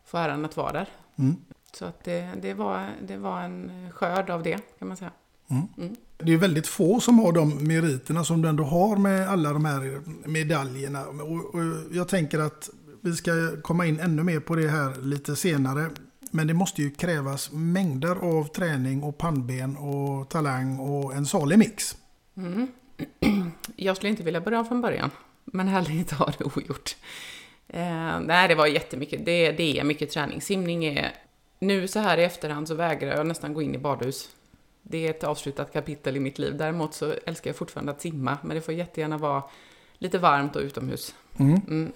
[0.05, 0.88] få äran att vara där.
[1.16, 1.37] Mm.
[1.72, 5.12] Så att det, det, var, det var en skörd av det, kan man säga.
[5.51, 5.96] Mm.
[6.18, 9.64] Det är väldigt få som har de meriterna som du ändå har med alla de
[9.64, 11.07] här medaljerna.
[11.07, 15.37] Och, och jag tänker att vi ska komma in ännu mer på det här lite
[15.37, 15.90] senare.
[16.31, 21.59] Men det måste ju krävas mängder av träning och pannben och talang och en salig
[21.59, 21.96] mix.
[22.37, 22.68] Mm.
[23.76, 25.11] Jag skulle inte vilja börja från början,
[25.44, 26.96] men heller inte ha det ogjort.
[27.68, 29.24] Eh, nej, det var jättemycket.
[29.24, 30.40] Det, det är mycket träning.
[30.40, 31.12] Simning är...
[31.59, 34.29] Nu så här i efterhand så vägrar jag nästan gå in i badhus.
[34.88, 36.57] Det är ett avslutat kapitel i mitt liv.
[36.57, 39.42] Däremot så älskar jag fortfarande att simma, men det får jättegärna vara
[39.99, 41.14] lite varmt och utomhus.
[41.37, 41.61] Mm.
[41.68, 41.92] Mm.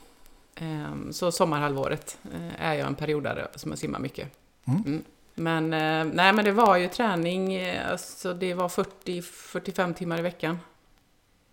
[0.55, 4.29] Eh, så sommarhalvåret eh, är jag en periodare som jag simmar mycket.
[4.65, 4.83] Mm.
[4.87, 5.05] Mm.
[5.35, 10.23] Men, eh, nej, men det var ju träning, eh, alltså det var 40-45 timmar i
[10.23, 10.59] veckan.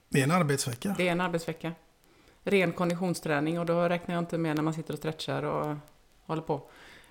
[0.10, 0.96] Det är en arbetsvecka.
[0.98, 1.72] Det är en arbetsvecka.
[2.44, 5.76] Ren konditionsträning och då räknar jag inte med när man sitter och stretchar och
[6.26, 6.62] håller på.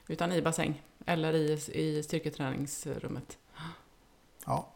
[0.07, 3.39] Utan i bassäng eller i, i styrketräningsrummet.
[4.47, 4.73] Ja.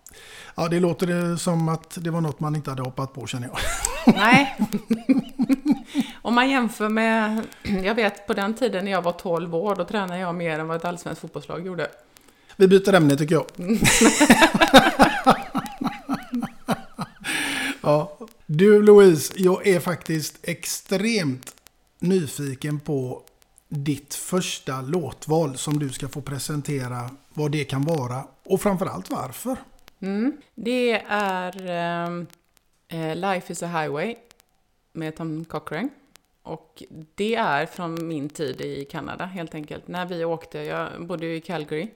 [0.55, 3.59] ja, det låter som att det var något man inte hade hoppat på känner jag.
[4.15, 4.57] Nej.
[6.23, 9.85] Om man jämför med, jag vet på den tiden när jag var 12 år, då
[9.85, 11.91] tränade jag mer än vad ett allsvenskt fotbollslag gjorde.
[12.57, 13.47] Vi byter ämne tycker jag.
[17.81, 18.19] ja.
[18.47, 21.55] Du Louise, jag är faktiskt extremt
[21.99, 23.23] nyfiken på
[23.69, 29.57] ditt första låtval som du ska få presentera vad det kan vara och framförallt varför.
[30.01, 30.37] Mm.
[30.55, 32.27] Det är ehm,
[32.89, 34.17] eh, Life is a Highway
[34.93, 35.89] med Tom Cochrane.
[36.43, 36.83] Och
[37.15, 39.89] det är från min tid i Kanada helt enkelt.
[39.89, 41.91] När vi åkte, jag bodde ju i Calgary.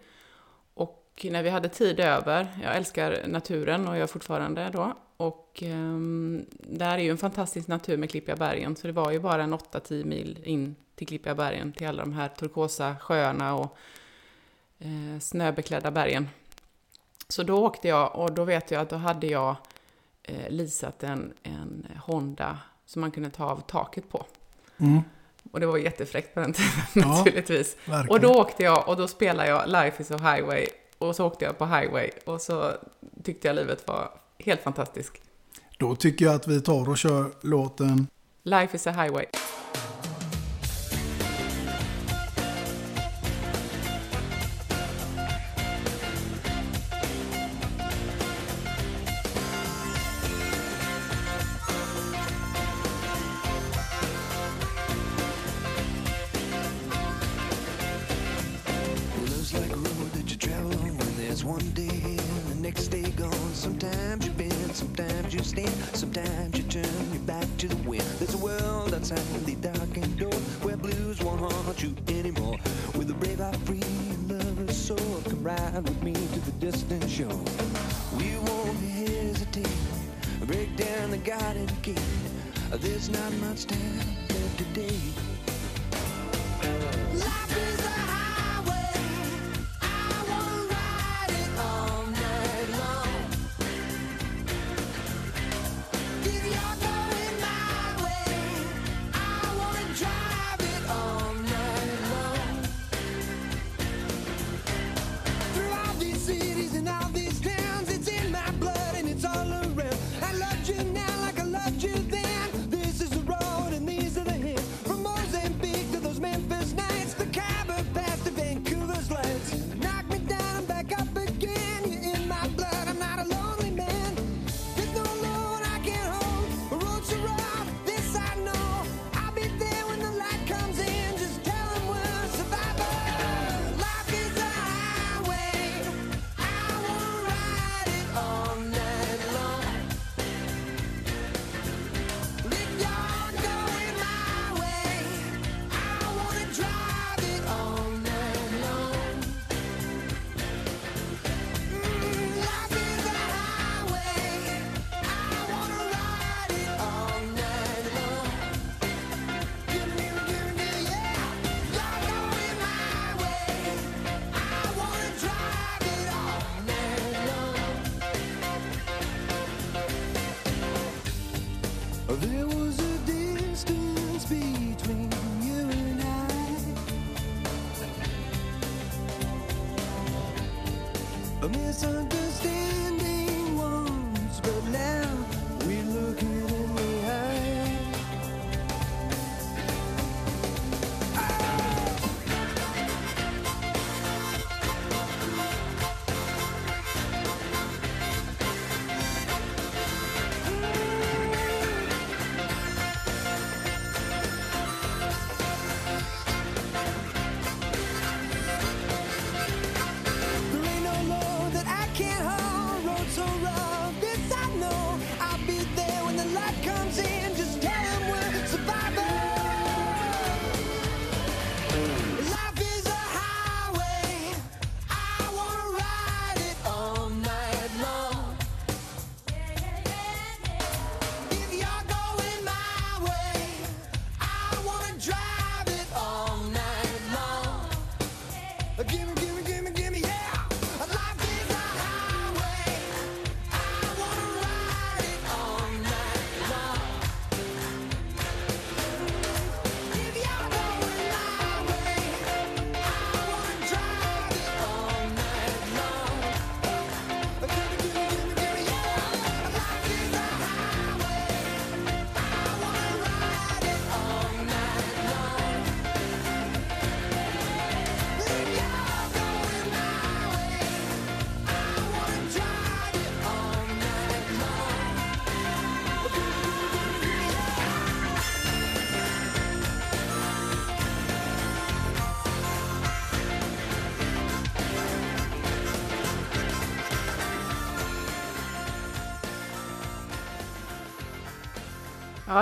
[0.74, 4.96] Och när vi hade tid över, jag älskar naturen och jag fortfarande då.
[5.16, 5.98] Och eh,
[6.58, 8.76] där är ju en fantastisk natur med Klippiga bergen.
[8.76, 11.72] Så det var ju bara en 8-10 mil in till Klippiga bergen.
[11.72, 13.76] Till alla de här turkosa sjöarna och
[14.78, 16.28] eh, snöbeklädda bergen.
[17.28, 19.56] Så då åkte jag och då vet jag att då hade jag
[20.22, 24.26] eh, leasat en, en Honda som man kunde ta av taket på.
[24.78, 25.00] Mm.
[25.52, 27.76] Och det var jättefräckt på den tiden Ja, naturligtvis.
[27.84, 28.10] verkligen.
[28.10, 30.66] Och då åkte jag och då spelade jag Life is a highway.
[30.98, 32.72] Och så åkte jag på highway och så
[33.22, 35.12] tyckte jag livet var helt fantastiskt.
[35.78, 38.06] Då tycker jag att vi tar och kör låten
[38.42, 39.26] Life is a highway.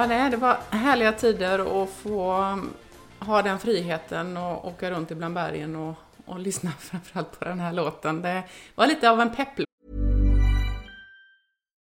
[0.03, 2.75] Ja, nej, det var härliga tider att få um,
[3.19, 7.73] ha den friheten och åka runt ibland bergen och, och lyssna framförallt på den här
[7.73, 8.23] låten.
[8.23, 8.43] Det
[8.75, 9.49] var lite av en pepp.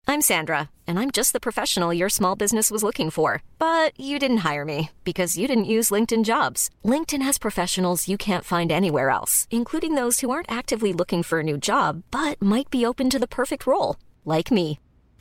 [0.07, 3.41] I'm Sandra, and I'm just the professional your small business was looking for.
[3.57, 6.69] But you didn't hire me because you didn't use LinkedIn jobs.
[6.83, 11.39] LinkedIn has professionals you can't find anywhere else, including those who aren't actively looking for
[11.39, 14.77] a new job but might be open to the perfect role, like me.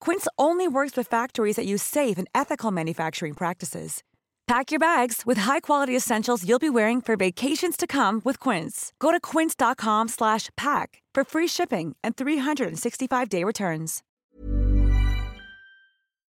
[0.00, 4.02] Quince only works with factories that use safe and ethical manufacturing practices.
[4.46, 8.92] Pack your bags with high-quality essentials you'll be wearing for vacations to come with Quince.
[8.98, 14.02] Go to quince.com/pack for free shipping and 365-day returns.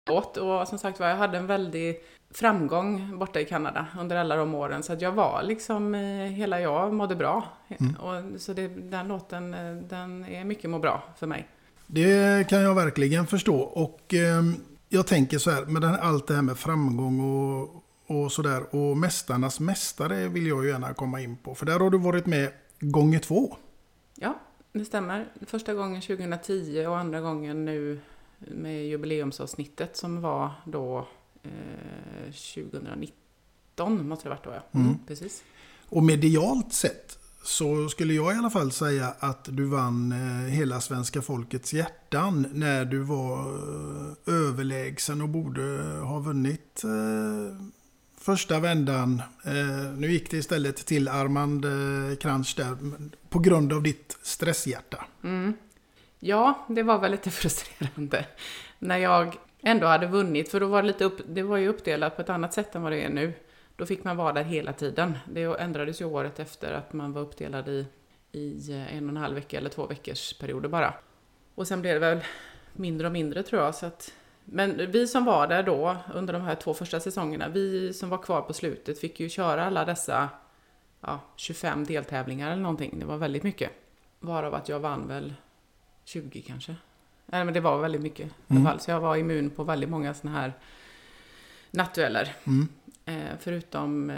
[0.10, 1.96] Och som sagt var, jag hade en väldig
[2.34, 4.84] framgång borta i Kanada under alla de åren.
[4.84, 7.44] Så att jag var liksom, eh, hela jag mådde bra.
[7.68, 7.96] Mm.
[7.96, 11.48] Och, så det, den låten, eh, den är mycket må bra för mig.
[11.94, 13.56] Det kan jag verkligen förstå.
[13.56, 14.44] Och eh,
[14.90, 18.76] jag tänker så här, med den, allt det här med framgång och, och sådär.
[18.76, 21.56] Och Mästarnas Mästare vill jag ju gärna komma in på.
[21.56, 23.58] För där har du varit med gånger två.
[24.16, 24.40] Ja,
[24.72, 25.28] det stämmer.
[25.46, 28.00] Första gången 2010 och andra gången nu
[28.38, 31.08] med jubileumsavsnittet som var då
[31.44, 34.80] eh, 2019 måste det varit då ja.
[34.80, 34.98] Mm.
[35.08, 35.44] Precis.
[35.90, 40.82] Och medialt sett så skulle jag i alla fall säga att du vann eh, hela
[40.82, 43.40] svenska folkets hjärtan när du var
[44.28, 45.62] eh, överlägsen och borde
[46.02, 47.56] ha vunnit eh,
[48.18, 49.22] första vändan.
[49.98, 52.78] Nu gick det istället till Armand eh, Kranch där
[53.30, 55.06] på grund av ditt stresshjärta.
[55.24, 55.54] Mm.
[56.20, 58.26] Ja, det var väl lite frustrerande
[58.80, 62.16] när jag ändå hade vunnit, för då var det lite upp, det var ju uppdelat
[62.16, 63.34] på ett annat sätt än vad det är nu.
[63.76, 65.18] Då fick man vara där hela tiden.
[65.26, 67.86] Det ändrades ju året efter att man var uppdelad i,
[68.32, 70.94] i en och en halv vecka eller två veckors perioder bara.
[71.56, 72.24] Och sen blev det väl
[72.74, 73.76] mindre och mindre tror jag.
[73.76, 74.14] Så att,
[74.46, 78.18] men vi som var där då under de här två första säsongerna, vi som var
[78.18, 80.30] kvar på slutet fick ju köra alla dessa
[81.02, 83.00] ja, 25 deltävlingar eller någonting.
[83.00, 83.72] Det var väldigt mycket.
[84.20, 85.34] Varav att jag vann väl
[86.06, 86.76] 20 kanske.
[87.26, 88.26] Nej men det var väldigt mycket.
[88.28, 88.72] i alla Mm.
[88.72, 88.80] fall.
[88.80, 90.54] Så jag var immun på väldigt många sådana här
[91.72, 92.36] nattdueller.
[92.48, 92.68] Mm.
[93.06, 94.18] Eh, förutom eh,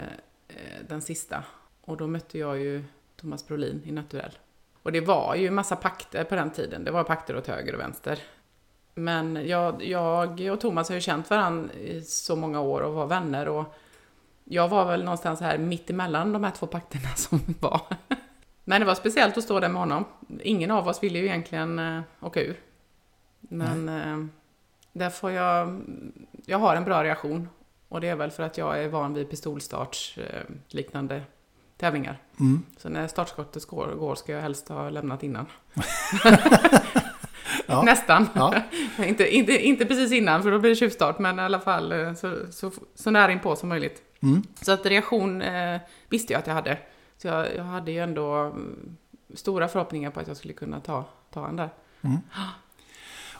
[0.88, 1.42] den sista.
[1.80, 2.84] Och då mötte jag ju
[3.16, 4.38] Thomas Brolin i naturell.
[4.82, 6.84] Och det var ju massa pakter på den tiden.
[6.84, 8.18] Det var pakter åt höger och vänster.
[8.94, 13.06] Men jag, jag och Thomas har ju känt varandra i så många år och var
[13.06, 13.48] vänner.
[13.48, 13.74] Och
[14.44, 17.82] jag var väl någonstans här mitt emellan de här två pakterna som var.
[18.64, 20.04] Men det var speciellt att stå där med honom.
[20.40, 22.60] Ingen av oss ville ju egentligen eh, åka ur.
[23.40, 24.26] Men eh,
[24.92, 25.80] där får jag...
[26.46, 27.48] Jag har en bra reaktion.
[27.88, 30.42] Och det är väl för att jag är van vid pistolstarts eh,
[31.76, 32.22] tävlingar.
[32.40, 32.62] Mm.
[32.76, 35.46] Så när startskottet går, går ska jag helst ha lämnat innan.
[37.66, 37.82] Ja.
[37.82, 38.28] Nästan.
[38.34, 38.54] Ja.
[39.06, 42.14] inte, inte, inte precis innan för då blir det tjuvstart men i alla fall eh,
[42.14, 44.02] så, så, så nära inpå som möjligt.
[44.22, 44.42] Mm.
[44.62, 46.78] Så att reaktion eh, visste jag att jag hade.
[47.16, 48.96] Så jag, jag hade ju ändå mm,
[49.34, 51.70] stora förhoppningar på att jag skulle kunna ta, ta en där.
[52.02, 52.18] Mm.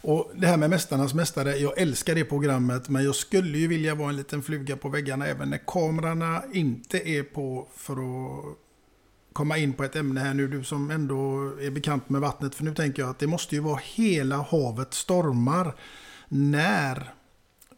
[0.00, 3.94] Och det här med Mästarnas Mästare, jag älskar det programmet men jag skulle ju vilja
[3.94, 8.56] vara en liten fluga på väggarna även när kamerorna inte är på för att
[9.32, 11.16] komma in på ett ämne här nu, du som ändå
[11.60, 12.54] är bekant med vattnet.
[12.54, 15.74] För nu tänker jag att det måste ju vara hela havet stormar
[16.28, 17.12] när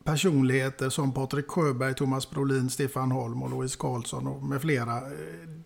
[0.04, 5.02] personligheter som Patrik Sjöberg, Thomas Brolin, Stefan Holm och Louise Karlsson och med flera eh,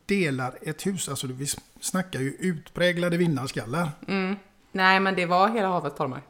[0.06, 1.08] delar ett hus.
[1.08, 1.46] Alltså vi
[1.80, 3.90] snackar ju utpräglade vinnarskallar.
[4.08, 4.36] Mm.
[4.72, 6.22] Nej, men det var hela havet stormar.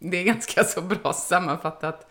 [0.00, 2.10] Det är ganska så bra sammanfattat.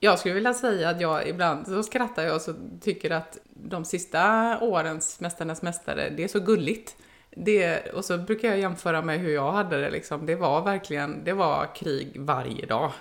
[0.00, 3.84] Jag skulle vilja säga att jag ibland så skrattar jag och så tycker att de
[3.84, 6.96] sista årens Mästarnas Mästare, det är så gulligt.
[7.30, 10.26] Det, och så brukar jag jämföra med hur jag hade det liksom.
[10.26, 12.92] Det var verkligen, det var krig varje dag.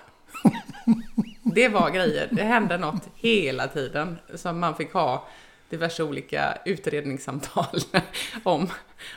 [1.43, 5.27] Det var grejer, det hände något hela tiden som man fick ha
[5.69, 7.79] diverse olika utredningssamtal
[8.43, 8.67] om.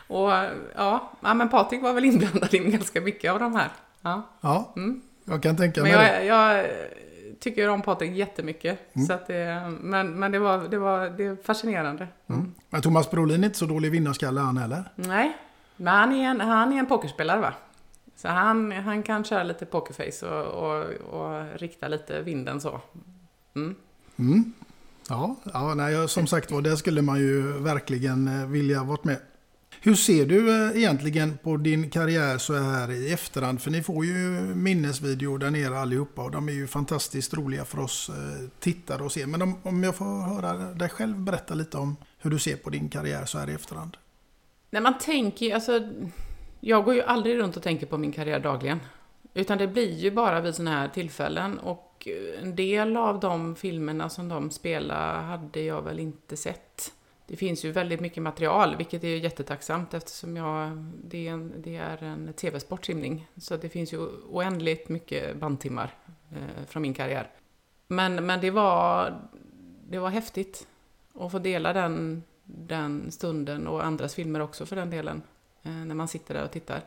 [0.06, 0.30] Och
[0.74, 3.68] ja, men Patrik var väl inblandad i ganska mycket av de här.
[4.04, 5.00] Ja, Ja, Mm.
[5.24, 6.24] jag kan tänka mig det.
[6.24, 6.66] jag,
[7.40, 8.78] tycker om Patrik jättemycket.
[8.96, 9.06] Mm.
[9.06, 12.08] Så att det, men men det, var, det, var, det är fascinerande.
[12.26, 12.54] Mm.
[12.70, 14.84] Men Thomas Brolin är inte så dålig vinnarskalle han heller.
[14.94, 15.36] Nej,
[15.76, 17.52] men han är en, han är en pokerspelare va?
[18.16, 20.84] Så han, han kan köra lite pokerface och, och,
[21.20, 22.80] och rikta lite vinden så.
[23.56, 23.74] Mm.
[24.18, 24.52] Mm.
[25.08, 29.16] Ja, ja nej, som sagt var, där skulle man ju verkligen eh, vilja varit med.
[29.86, 33.62] Hur ser du eh, egentligen på din karriär så här i efterhand?
[33.62, 34.12] För ni får ju
[34.54, 39.12] minnesvideor där nere allihopa och de är ju fantastiskt roliga för oss eh, tittare att
[39.12, 39.26] se.
[39.26, 40.04] Men om, om jag får
[40.34, 43.54] höra dig själv berätta lite om hur du ser på din karriär så här i
[43.54, 43.96] efterhand.
[44.70, 45.80] När man tänker, ju- alltså,
[46.60, 48.80] jag går ju aldrig runt och tänker på min karriär dagligen.
[49.34, 53.56] Utan det blir ju bara vid sådana här tillfällen och eh, en del av de
[53.56, 56.92] filmerna som de spelar hade jag väl inte sett.
[57.26, 60.70] Det finns ju väldigt mycket material, vilket är jättetacksamt eftersom jag,
[61.04, 63.26] det är en, det är en tv-sportsimning.
[63.36, 63.98] Så det finns ju
[64.30, 65.94] oändligt mycket bandtimmar
[66.32, 67.30] eh, från min karriär.
[67.86, 69.18] Men, men det, var,
[69.88, 70.66] det var häftigt
[71.14, 75.22] att få dela den, den stunden och andras filmer också för den delen.
[75.62, 76.80] Eh, när man sitter där och tittar.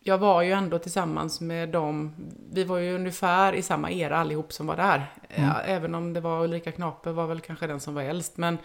[0.00, 2.14] Jag var ju ändå tillsammans med dem,
[2.52, 5.12] vi var ju ungefär i samma era allihop som var där.
[5.28, 5.50] Mm.
[5.64, 8.36] Även om det var Ulrika Knape var väl kanske den som var äldst.
[8.36, 8.58] Men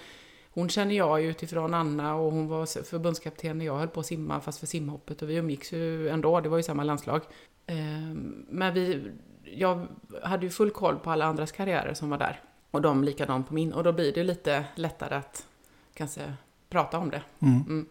[0.54, 4.06] hon känner jag ju utifrån Anna och hon var förbundskapten när jag höll på att
[4.06, 7.22] simma fast för simhoppet och vi umgicks ju ändå, det var ju samma landslag.
[7.66, 9.12] Ehm, Men vi,
[9.44, 9.88] jag
[10.24, 12.42] hade ju full koll på alla andras karriärer som var där.
[12.72, 13.74] Och de likadant på min.
[13.74, 15.46] Och då blir det lite lättare att
[15.94, 16.34] kanske
[16.70, 17.22] prata om det.
[17.40, 17.62] Mm.
[17.62, 17.86] Mm.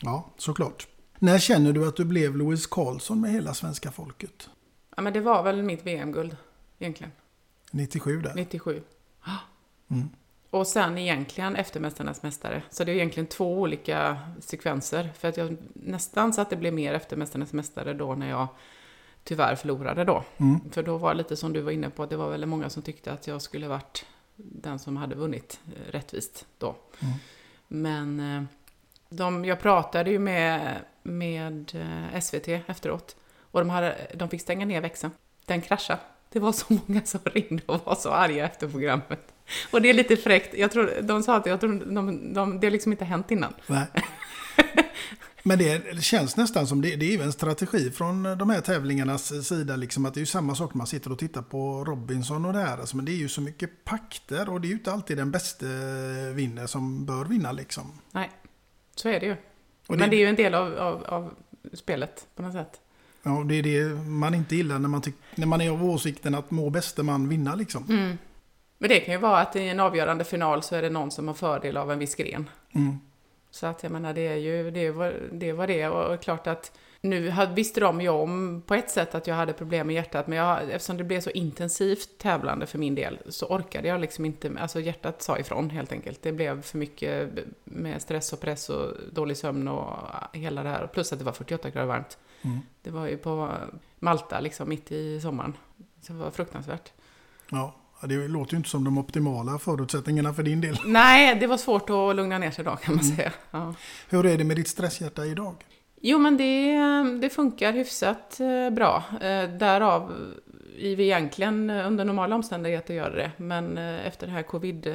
[0.00, 0.88] Ja, såklart.
[1.18, 4.50] När känner du att du blev Louise Karlsson med hela svenska folket?
[4.96, 6.36] Ja, men det var väl mitt VM-guld
[6.78, 7.12] egentligen.
[7.70, 8.34] 97 där.
[8.34, 8.82] 97.
[9.90, 10.08] Mm.
[10.52, 12.62] Och sen egentligen efter Mästarnas Mästare.
[12.70, 15.10] Så det är egentligen två olika sekvenser.
[15.18, 18.48] För att jag nästan så att det blev mer efter Mästarnas Mästare då när jag
[19.24, 20.24] tyvärr förlorade då.
[20.36, 20.70] Mm.
[20.70, 22.82] För då var det lite som du var inne på, det var väldigt många som
[22.82, 26.76] tyckte att jag skulle varit den som hade vunnit eh, rättvist då.
[27.00, 27.14] Mm.
[27.68, 28.42] Men eh,
[29.08, 33.16] de, jag pratade ju med, med eh, SVT efteråt.
[33.38, 35.12] Och de, hade, de fick stänga ner växeln.
[35.46, 36.00] Den kraschade.
[36.28, 39.31] Det var så många som ringde och var så arga efter programmet.
[39.70, 40.54] Och det är lite fräckt.
[40.58, 43.54] Jag tror, de sa att jag tror, de, de, det har liksom inte hänt innan.
[43.66, 43.86] Nej.
[45.44, 49.76] Men det känns nästan som det, det är en strategi från de här tävlingarnas sida.
[49.76, 52.52] Liksom, att det är ju samma sak när man sitter och tittar på Robinson och
[52.52, 52.78] det här.
[52.78, 55.30] Alltså, men det är ju så mycket pakter och det är ju inte alltid den
[55.30, 55.66] bästa
[56.34, 57.52] vinner som bör vinna.
[57.52, 57.92] Liksom.
[58.12, 58.30] Nej,
[58.94, 59.32] så är det ju.
[59.32, 59.38] Och
[59.88, 61.34] Men det- det är ju en del av, av, av
[61.72, 62.80] spelet på något sätt.
[63.22, 66.34] Ja, det är det man inte gillar när man, tyck, när man är av åsikten
[66.34, 67.54] att må bäste man vinna.
[67.54, 67.84] Liksom.
[67.88, 68.18] Mm.
[68.82, 71.28] Men det kan ju vara att i en avgörande final så är det någon som
[71.28, 72.50] har fördel av en viss gren.
[72.74, 72.98] Mm.
[73.50, 75.52] Så att jag menar, det är ju det var det.
[75.52, 75.88] Var det.
[75.88, 79.86] Och klart att nu visste de ju om på ett sätt att jag hade problem
[79.86, 83.88] med hjärtat, men jag, eftersom det blev så intensivt tävlande för min del så orkade
[83.88, 86.22] jag liksom inte, alltså hjärtat sa ifrån helt enkelt.
[86.22, 87.30] Det blev för mycket
[87.64, 89.96] med stress och press och dålig sömn och
[90.32, 90.86] hela det här.
[90.86, 92.18] Plus att det var 48 grader varmt.
[92.42, 92.58] Mm.
[92.82, 93.50] Det var ju på
[93.98, 95.56] Malta liksom mitt i sommaren.
[96.00, 96.92] Så det var fruktansvärt.
[97.50, 97.74] Ja,
[98.06, 100.76] det låter ju inte som de optimala förutsättningarna för din del.
[100.86, 103.32] Nej, det var svårt att lugna ner sig då kan man säga.
[103.50, 103.74] Ja.
[104.08, 105.54] Hur är det med ditt stresshjärta idag?
[106.00, 106.74] Jo, men det,
[107.20, 109.04] det funkar hyfsat eh, bra.
[109.20, 110.12] Eh, Därav
[110.76, 114.94] i egentligen under normala omständigheter göra det, men eh, efter det här covid eh,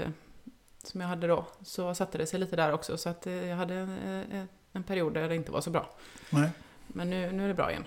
[0.83, 3.55] som jag hade då så satte det sig lite där också så att eh, jag
[3.55, 3.75] hade
[4.31, 4.43] eh,
[4.73, 5.89] en period där det inte var så bra.
[6.29, 6.49] Nej.
[6.87, 7.83] Men nu, nu är det bra igen.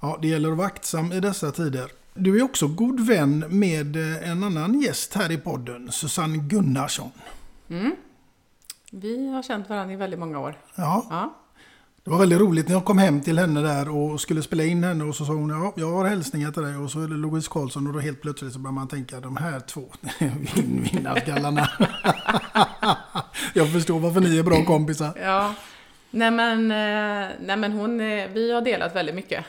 [0.00, 1.90] Ja, det gäller att vara aktsam i dessa tider.
[2.14, 7.10] Du är också god vän med eh, en annan gäst här i podden, Susanne Gunnarsson.
[7.70, 7.96] Mm.
[8.92, 10.58] Vi har känt varandra i väldigt många år.
[10.74, 11.06] Ja.
[11.10, 11.36] Ja.
[12.04, 14.84] Det var väldigt roligt när jag kom hem till henne där och skulle spela in
[14.84, 17.14] henne och så sa hon ja, jag har hälsningar till dig och så är det
[17.14, 19.84] Louise Karlsson och då helt plötsligt så börjar man tänka de här två
[20.18, 21.68] vin- vinnarskallarna.
[23.54, 25.12] jag förstår varför ni är bra kompisar.
[25.22, 25.54] Ja.
[26.10, 29.44] Nej men, eh, nej men hon, eh, vi har delat väldigt mycket.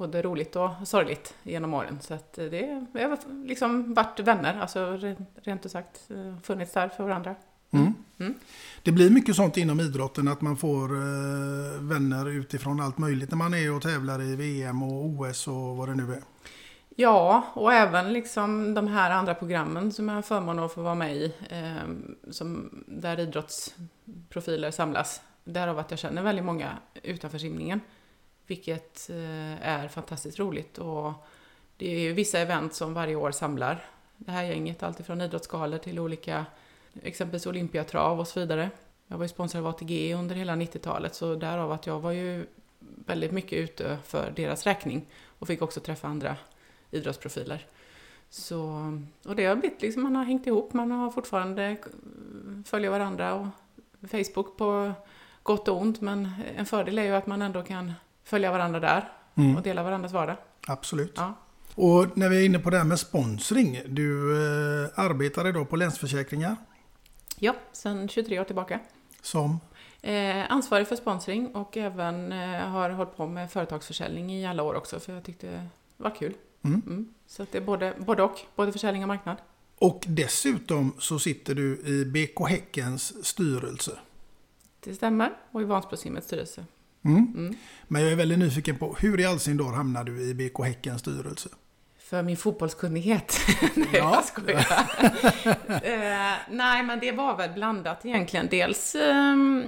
[0.00, 1.98] Eh, eh, både roligt och sorgligt genom åren.
[2.00, 6.72] Så att det, vi har liksom varit vänner, alltså re- rent ut sagt eh, funnits
[6.72, 7.34] där för varandra.
[7.70, 7.94] Mm.
[8.18, 8.34] Mm.
[8.82, 13.36] Det blir mycket sånt inom idrotten att man får eh, vänner utifrån allt möjligt när
[13.36, 16.22] man är och tävlar i VM och OS och vad det nu är.
[17.00, 20.94] Ja, och även liksom de här andra programmen som jag har förmånen att få vara
[20.94, 25.20] med i, eh, som, där idrottsprofiler samlas.
[25.44, 27.80] Därav att jag känner väldigt många utanför simningen.
[28.48, 30.78] Vilket eh, är fantastiskt roligt.
[30.78, 31.12] Och
[31.76, 33.84] det är ju vissa event som varje år samlar
[34.16, 34.82] det här gänget.
[34.82, 36.46] Alltifrån idrottsgalor till olika,
[37.02, 38.70] exempelvis Olympiatrav och så vidare.
[39.06, 42.46] Jag var ju sponsrad av ATG under hela 90-talet så därav att jag var ju
[43.06, 45.06] väldigt mycket ute för deras räkning.
[45.38, 46.36] Och fick också träffa andra
[46.90, 47.66] idrottsprofiler.
[48.30, 48.92] Så,
[49.24, 51.76] och det har blivit liksom, man har hängt ihop, man har fortfarande
[52.64, 53.46] följer varandra och
[54.10, 54.92] Facebook på
[55.42, 57.92] gott och ont, men en fördel är ju att man ändå kan
[58.28, 59.56] följa varandra där Mm.
[59.56, 60.36] och dela varandras vardag.
[60.66, 61.12] Absolut.
[61.16, 61.34] Ja.
[61.74, 63.80] Och när vi är inne på det här med sponsring.
[63.86, 64.32] Du
[64.84, 66.56] eh, arbetar idag på Länsförsäkringar
[67.38, 68.80] Ja, sedan 23 år tillbaka.
[69.22, 69.60] som
[70.02, 74.74] Eh, ansvarig för sponsring och även eh, har hållit på med företagsförsäljning i alla år
[74.74, 76.34] också, för jag tyckte det var kul.
[76.64, 77.08] Mm.
[77.26, 79.36] Så att det är både, både och, både försäljning och marknad.
[79.78, 83.98] Och dessutom så sitter du i BK Häckens styrelse.
[84.80, 86.64] Det stämmer, och i Vansbrosimmets styrelse.
[87.04, 87.32] Mm.
[87.36, 87.54] Mm.
[87.88, 90.64] Men jag är väldigt nyfiken på hur i all sin dar hamnar du i BK
[90.64, 91.48] Häckens styrelse?
[91.98, 93.38] För min fotbollskunnighet.
[93.74, 94.58] nej, jag skojar.
[95.82, 98.48] eh, nej, men det var väl blandat egentligen.
[98.50, 99.64] Dels ehm,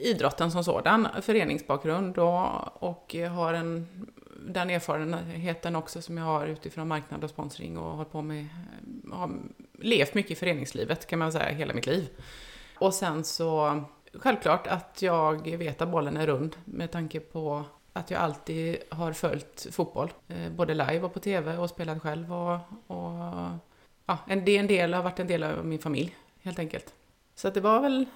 [0.00, 3.86] idrotten som sådan, föreningsbakgrund och, och har en,
[4.48, 8.48] den erfarenheten också som jag har utifrån marknad och sponsring och har på med,
[9.12, 9.30] har
[9.78, 12.08] levt mycket i föreningslivet kan man säga hela mitt liv.
[12.78, 13.82] Och sen så
[14.18, 19.12] självklart att jag vet att bollen är rund med tanke på att jag alltid har
[19.12, 22.54] följt fotboll, eh, både live och på tv och spelat själv och,
[22.86, 23.50] och
[24.06, 26.92] ja, det är en del, har varit en del av min familj helt enkelt.
[27.34, 28.06] Så att det var väl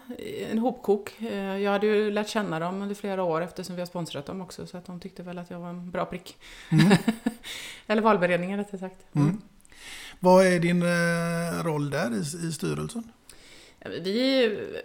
[0.51, 1.21] en hopkok.
[1.21, 4.41] Eh, Jag hade ju lärt känna dem under flera år eftersom vi har sponsrat dem
[4.41, 6.37] också så att de tyckte väl att jag var en bra prick.
[7.87, 8.97] Eller valberedningen rättare sagt.
[9.13, 9.41] Mm.
[10.21, 13.13] Vad är din eh, roll där i, i styrelsen?
[13.85, 14.83] Vi är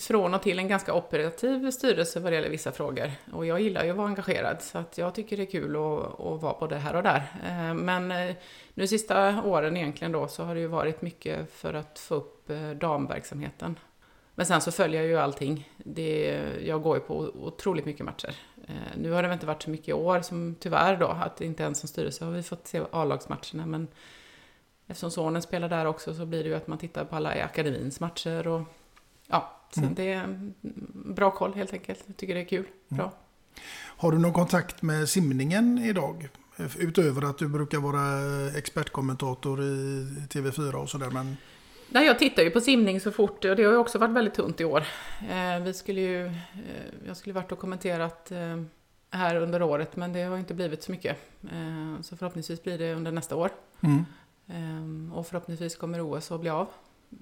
[0.00, 3.10] från och till en ganska operativ styrelse vad det gäller vissa frågor.
[3.32, 6.20] Och jag gillar ju att vara engagerad, så att jag tycker det är kul att,
[6.20, 7.22] att vara både här och där.
[7.46, 8.36] Eh, men eh,
[8.74, 12.50] nu sista åren egentligen då så har det ju varit mycket för att få upp
[12.50, 13.78] eh, damverksamheten.
[14.34, 15.70] Men sen så följer jag ju allting.
[15.76, 18.36] Det, jag går ju på otroligt mycket matcher.
[18.96, 21.62] Nu har det väl inte varit så mycket i år som tyvärr då, att inte
[21.62, 23.66] ens som styrelse har vi fått se A-lagsmatcherna.
[23.66, 23.88] Men
[24.90, 27.40] Eftersom sonen spelar där också så blir det ju att man tittar på alla i
[27.40, 28.62] akademins matcher och
[29.26, 29.94] ja, så Mm.
[29.94, 30.54] det är mm,
[31.14, 32.04] bra koll helt enkelt.
[32.06, 32.64] Jag tycker det är kul.
[32.88, 33.12] Bra.
[33.96, 36.28] Har du någon kontakt med simningen idag?
[36.78, 38.02] Utöver att du brukar vara
[38.58, 41.10] expertkommentator i TV4 och sådär.
[41.10, 41.36] Men
[41.90, 44.34] Nej, jag tittar ju på simning så fort och det har ju också varit väldigt
[44.34, 44.84] tunt i år.
[45.30, 46.32] Eh, vi skulle ju, eh,
[47.06, 48.62] jag skulle varit och kommenterat eh,
[49.10, 51.16] här under året men det har inte blivit så mycket.
[52.02, 53.50] Så förhoppningsvis blir det under nästa år.
[53.80, 54.04] Mm.
[54.48, 56.68] Eh, och förhoppningsvis kommer OS att bli av.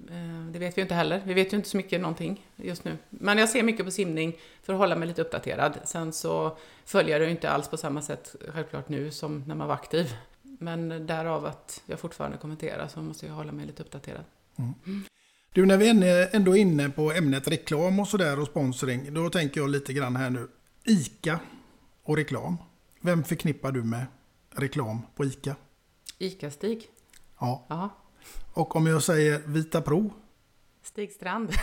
[0.09, 1.21] Eh, det vet vi inte heller.
[1.25, 2.97] Vi vet ju inte så mycket någonting just nu.
[3.09, 5.79] Men jag ser mycket på simning för att hålla mig lite uppdaterad.
[5.85, 9.67] Sen så följer jag det inte alls på samma sätt självklart nu som när man
[9.67, 10.15] var aktiv.
[10.41, 14.23] Men därav att jag fortfarande kommenterar så måste jag hålla mig lite uppdaterad.
[15.53, 19.13] Du, när vi är ändå är inne på ämnet reklam och sådär och sponsring.
[19.13, 20.47] Då tänker jag lite grann här nu.
[20.83, 21.39] ICA
[22.03, 22.57] och reklam.
[23.01, 24.05] Vem förknippar du med
[24.51, 25.55] reklam på ICA?
[26.17, 26.89] Ica-Stig.
[27.39, 27.65] Ja.
[27.69, 27.89] Ja.
[28.53, 30.13] Och om jag säger Vita Pro?
[30.83, 31.51] Stig Strand.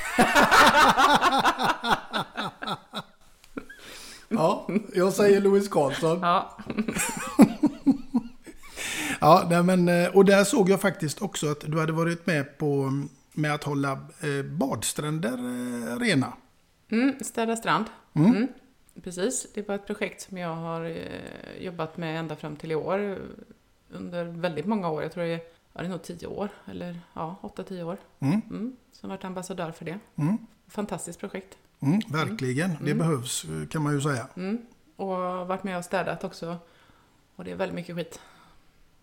[4.29, 6.19] Ja, jag säger Louis Karlsson.
[6.23, 6.59] Ja.
[9.21, 12.59] Ja, nej, men, eh, och där såg jag faktiskt också att du hade varit med
[12.59, 12.93] på
[13.33, 16.33] med att hålla eh, badstränder eh, rena.
[16.91, 17.85] Mm, Städa Strand.
[18.13, 18.31] Mm.
[18.31, 18.49] Mm.
[19.03, 20.97] Precis, det var ett projekt som jag har
[21.61, 23.19] jobbat med ända fram till i år.
[23.91, 25.03] Under väldigt många år.
[25.03, 25.41] Jag tror det är,
[25.75, 26.49] ja, det är nog tio år.
[26.67, 27.97] Eller ja, åtta, tio år.
[28.21, 28.41] Mm.
[28.51, 28.77] Mm.
[29.03, 29.99] Har varit ambassadör för det.
[30.17, 30.39] Mm.
[30.69, 31.59] Fantastiskt projekt.
[31.81, 32.99] Mm, verkligen, det Mm.
[32.99, 34.27] behövs kan man ju säga.
[34.37, 34.59] Mm.
[34.97, 35.09] Och
[35.47, 36.57] varit med och städat också.
[37.37, 38.21] Och det är väldigt mycket skit.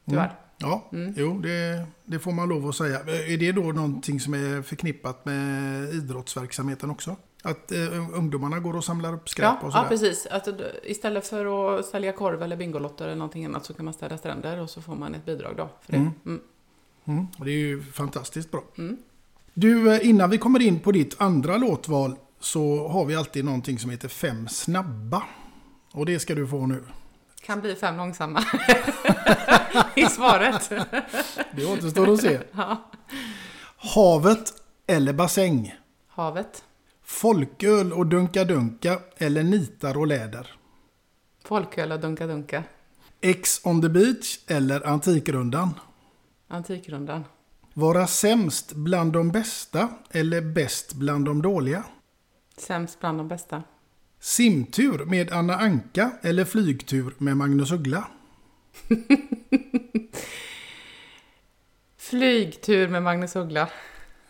[0.05, 0.09] Mm.
[0.09, 0.35] Tyvärr.
[0.57, 1.13] Ja, Mm.
[1.17, 2.99] jo, det, det får man lov att säga.
[2.99, 7.15] Är det då någonting som är förknippat med idrottsverksamheten också?
[7.43, 9.83] Att eh, ungdomarna går och samlar upp skräp Ja, och sådär?
[9.83, 10.25] ja, precis.
[10.25, 14.17] Alltså, istället för att sälja korv eller Bingolotter eller någonting annat så kan man städa
[14.17, 15.97] stränder och så får man ett bidrag då för det.
[15.97, 16.11] Mm.
[16.25, 16.41] Mm.
[17.11, 18.63] Mm, det är ju fantastiskt bra.
[18.77, 18.97] Mm.
[19.53, 23.79] Du, eh, innan vi kommer in på ditt andra låtval så har vi alltid någonting
[23.79, 25.23] som heter Fem snabba.
[25.91, 26.83] Och det ska du få nu.
[27.45, 28.43] Kan bli fem långsamma
[29.95, 30.69] i svaret.
[31.55, 32.39] Det återstår att se.
[32.51, 32.91] Ja.
[33.77, 34.53] Havet
[34.87, 35.75] eller bassäng?
[36.07, 36.63] Havet.
[37.03, 40.47] Folköl och dunka-dunka eller nitar och läder?
[41.43, 42.63] Folköl och dunka-dunka.
[43.21, 45.69] X on the beach eller Antikrundan?
[46.51, 47.25] Antikrundan.
[47.73, 51.83] Vara sämst bland de bästa eller bäst bland de dåliga?
[52.57, 53.63] Sämst bland de bästa.
[54.19, 58.07] Simtur med Anna Anka eller flygtur med Magnus Uggla?
[61.97, 63.67] Flygtur med Magnus Uggla.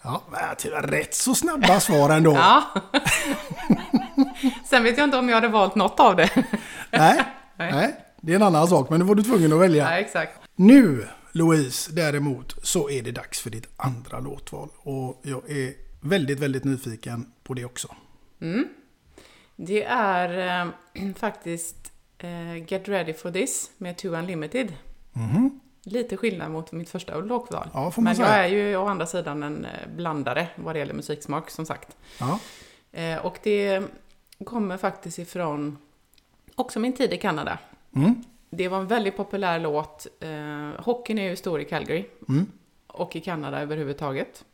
[0.01, 2.33] Ja, var rätt så snabba svar ändå.
[2.35, 2.63] Ja.
[4.65, 6.29] Sen vet jag inte om jag hade valt något av det.
[6.91, 7.23] Nej,
[7.57, 7.71] Nej.
[7.71, 9.91] nej, det är en annan sak, men nu var du tvungen att välja.
[9.91, 10.39] Ja, exakt.
[10.55, 14.69] Nu, Louise, däremot, så är det dags för ditt andra låtval.
[14.77, 17.95] Och jag är väldigt, väldigt nyfiken på det också.
[18.41, 18.67] Mm.
[19.55, 20.63] Det är
[20.95, 24.73] eh, faktiskt eh, Get Ready For This med Two Unlimited.
[25.13, 25.59] Mhm.
[25.83, 27.67] Lite skillnad mot mitt första låtval.
[27.73, 28.29] Ja, Men jag säga.
[28.29, 31.97] är ju å andra sidan en eh, blandare vad det gäller musiksmak, som sagt.
[32.19, 32.39] Ja.
[32.91, 33.83] Eh, och det
[34.45, 35.77] kommer faktiskt ifrån
[36.55, 37.59] också min tid i Kanada.
[37.95, 38.23] Mm.
[38.53, 40.07] Det var en väldigt populär låt.
[40.19, 42.05] Eh, hockeyn är ju stor i Calgary.
[42.29, 42.51] Mm.
[42.87, 44.45] Och i Kanada överhuvudtaget.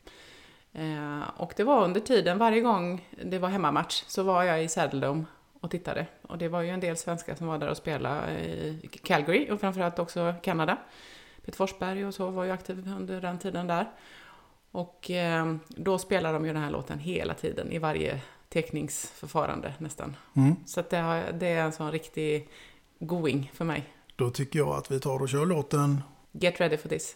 [0.73, 4.67] Eh, och det var under tiden, varje gång det var hemmamatch, så var jag i
[4.67, 5.25] Saddle Dome
[5.61, 6.05] och tittade.
[6.21, 9.59] Och det var ju en del svenskar som var där och spelade i Calgary och
[9.59, 10.77] framförallt också Kanada.
[11.45, 13.91] Peter Forsberg och så var ju aktiv under den tiden där.
[14.71, 20.15] Och eh, då spelade de ju den här låten hela tiden i varje teckningsförfarande nästan.
[20.35, 20.55] Mm.
[20.65, 22.49] Så det, har, det är en sån riktig
[22.99, 23.93] going för mig.
[24.15, 26.01] Då tycker jag att vi tar och kör låten.
[26.31, 27.15] Get ready for this.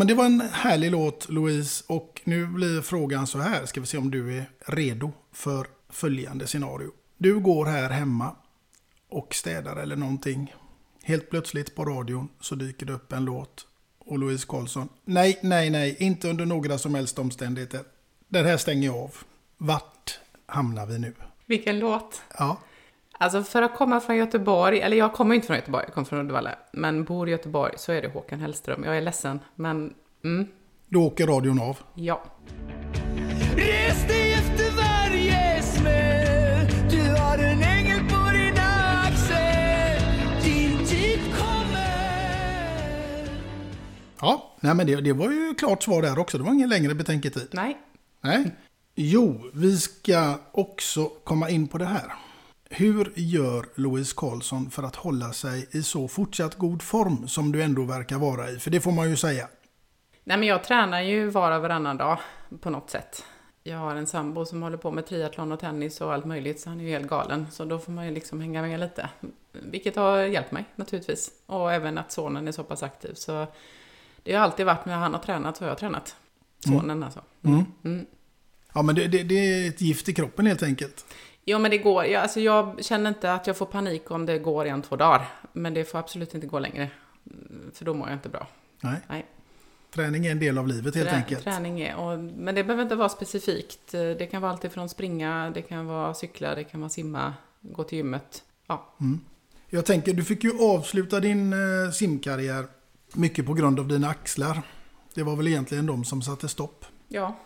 [0.00, 1.84] Men det var en härlig låt, Louise.
[1.86, 3.66] Och nu blir frågan så här.
[3.66, 6.90] Ska vi se om du är redo för följande scenario.
[7.18, 8.36] Du går här hemma
[9.08, 10.54] och städar eller någonting.
[11.02, 13.66] Helt plötsligt på radion så dyker det upp en låt.
[13.98, 14.88] Och Louise Karlsson.
[15.04, 15.96] Nej, nej, nej.
[15.98, 17.80] Inte under några som helst omständigheter.
[18.28, 19.16] Den här stänger jag av.
[19.58, 21.14] Vart hamnar vi nu?
[21.46, 22.22] Vilken låt?
[22.38, 22.60] Ja.
[23.22, 26.18] Alltså för att komma från Göteborg, eller jag kommer inte från Göteborg, jag kommer från
[26.20, 28.84] Uddevalla, men bor i Göteborg så är det Håkan Hellström.
[28.84, 29.94] Jag är ledsen, men
[30.24, 30.46] mm,
[30.88, 31.78] Då åker radion av.
[31.94, 32.22] ja.
[33.56, 38.54] Res dig efter varje smäll Du har en ängel på din
[39.04, 40.02] axel
[40.44, 43.28] Din tid kommer
[44.20, 46.38] Ja, nej men det, det var ju klart svar där också.
[46.38, 47.48] Det var ingen längre betänketid.
[47.52, 47.78] Nej.
[48.20, 48.50] Nej.
[48.94, 52.12] Jo, vi ska också komma in på det här.
[52.72, 57.62] Hur gör Louise Karlsson för att hålla sig i så fortsatt god form som du
[57.62, 58.58] ändå verkar vara i?
[58.58, 59.48] För det får man ju säga.
[60.24, 62.18] Nej men jag tränar ju var och varannan dag
[62.60, 63.24] på något sätt.
[63.62, 66.68] Jag har en sambo som håller på med triathlon och tennis och allt möjligt, så
[66.68, 67.46] han är ju helt galen.
[67.50, 69.08] Så då får man ju liksom hänga med lite.
[69.52, 71.30] Vilket har hjälpt mig naturligtvis.
[71.46, 73.14] Och även att sonen är så pass aktiv.
[73.14, 73.46] Så
[74.22, 76.16] det har alltid varit när han har tränat så har jag tränat.
[76.58, 77.20] Sonen alltså.
[77.44, 77.64] Mm.
[77.84, 78.06] Mm.
[78.74, 81.04] Ja, men det, det, det är ett gift i kroppen helt enkelt.
[81.44, 84.38] Jo men det går, jag, alltså jag känner inte att jag får panik om det
[84.38, 85.28] går en, två dagar.
[85.52, 86.90] Men det får absolut inte gå längre.
[87.30, 88.46] Mm, För då mår jag inte bra.
[88.80, 89.00] Nej.
[89.08, 89.26] Nej.
[89.94, 91.44] Träning är en del av livet helt Trä- enkelt.
[91.44, 93.92] Träning är, och, men det behöver inte vara specifikt.
[93.92, 97.84] Det kan vara allt ifrån springa, det kan vara cykla, det kan vara simma, gå
[97.84, 98.42] till gymmet.
[98.66, 99.20] Ja, Mm.
[99.72, 102.66] Jag tänker, du fick ju avsluta din eh, simkarriär
[103.14, 104.62] mycket på grund av dina axlar.
[105.14, 106.84] Det var väl egentligen de som satte stopp.
[107.08, 107.36] ja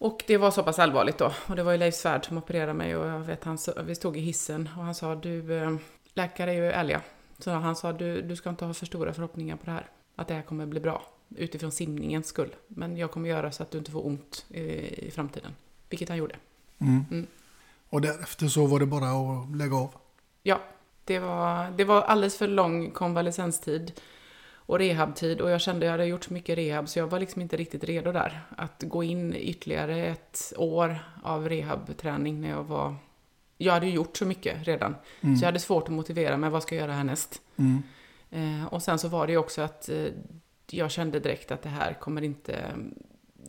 [0.00, 1.32] Och det var så pass allvarligt då.
[1.46, 4.16] Och det var ju Leif Svärd som opererade mig och jag vet, han, vi stod
[4.16, 5.76] i hissen och han sa du, eh,
[6.14, 7.02] läkare är ju ärliga.
[7.38, 9.86] Så han sa du, du ska inte ha för stora förhoppningar på det här.
[10.16, 11.02] Att det här kommer bli bra.
[11.36, 12.54] Utifrån simningens skull.
[12.68, 14.60] Men jag kommer göra så att du inte får ont i,
[15.06, 15.52] i framtiden.
[15.88, 16.36] Vilket han gjorde.
[16.78, 17.04] Mm.
[17.10, 17.26] Mm.
[17.88, 19.94] Och därefter så var det bara att lägga av.
[20.42, 20.60] Ja,
[21.04, 24.00] det var, det var alldeles för lång konvalescenstid
[24.70, 27.20] och rehabtid och jag kände att jag hade gjort så mycket rehab så jag var
[27.20, 28.40] liksom inte riktigt redo där.
[28.56, 32.96] Att gå in ytterligare ett år av rehabträning när jag var...
[33.58, 34.94] Jag hade ju gjort så mycket redan.
[35.20, 35.36] Mm.
[35.36, 37.42] Så jag hade svårt att motivera mig, vad ska jag göra härnäst?
[37.56, 37.82] Mm.
[38.30, 40.06] Eh, och sen så var det ju också att eh,
[40.70, 42.74] jag kände direkt att det här kommer inte...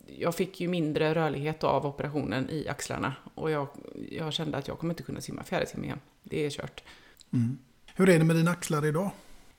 [0.06, 3.68] Jag fick ju mindre rörlighet av operationen i axlarna och jag,
[4.10, 6.00] jag kände att jag kommer inte kunna simma fjärilsim igen.
[6.22, 6.82] Det är kört.
[7.32, 7.58] Mm.
[7.94, 9.10] Hur är det med dina axlar idag?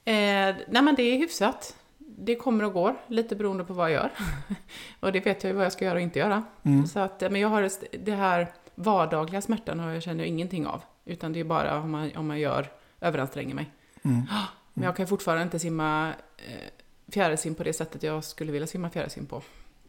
[0.05, 1.75] Eh, nej men det är hyfsat.
[1.97, 4.11] Det kommer och går, lite beroende på vad jag gör.
[4.99, 6.43] och det vet jag ju vad jag ska göra och inte göra.
[6.63, 6.87] Mm.
[6.87, 7.69] Så att, men jag har
[8.05, 10.81] det här vardagliga smärtan har jag känner jag ingenting av.
[11.05, 13.71] Utan det är bara om man, om man gör, överanstränger mig.
[14.03, 14.21] Mm.
[14.73, 18.89] Men jag kan fortfarande inte simma eh, fjärilsim på det sättet jag skulle vilja simma
[18.89, 19.41] fjärilsim på.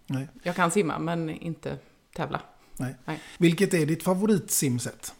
[0.06, 0.28] Nej.
[0.42, 1.78] Jag kan simma, men inte
[2.14, 2.40] tävla.
[2.76, 2.96] Nej.
[3.04, 3.20] Nej.
[3.38, 5.14] Vilket är ditt favoritsimsätt?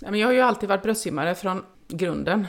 [0.00, 2.46] Jag har ju alltid varit bröstsimmare från grunden.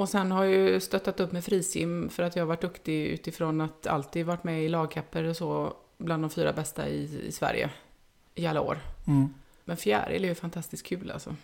[0.00, 3.06] Och sen har jag ju stöttat upp med frisim för att jag har varit duktig
[3.06, 7.32] utifrån att alltid varit med i lagkapper och så bland de fyra bästa i, i
[7.32, 7.70] Sverige
[8.34, 8.78] i alla år.
[9.06, 9.34] Mm.
[9.64, 11.36] Men fjäril är ju fantastiskt kul alltså.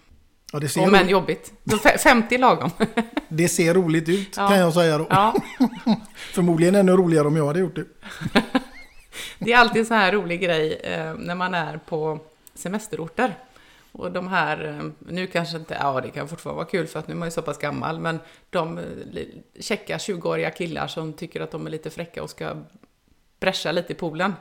[0.53, 1.53] Ja, det, ser än ro- jobbigt.
[1.71, 2.71] Så fe- 50 lagom.
[3.29, 4.49] det ser roligt ut Ja.
[4.49, 5.07] kan jag säga då.
[5.11, 5.35] Ja.
[6.17, 7.85] Förmodligen ännu roligare om jag hade gjort det.
[9.39, 12.19] Det är alltid en sån här rolig grej eh, när man är på
[12.55, 13.35] semesterorter.
[13.99, 17.09] Och de här, eh, nu kanske inte, ja det kan fortfarande vara kul för att
[17.09, 18.21] nu är man ju så pass gammal, men
[18.51, 18.85] de eh,
[19.61, 22.57] checka 20-åriga killar som tycker att de är lite fräcka och ska
[23.41, 24.35] bräscha lite i poolen.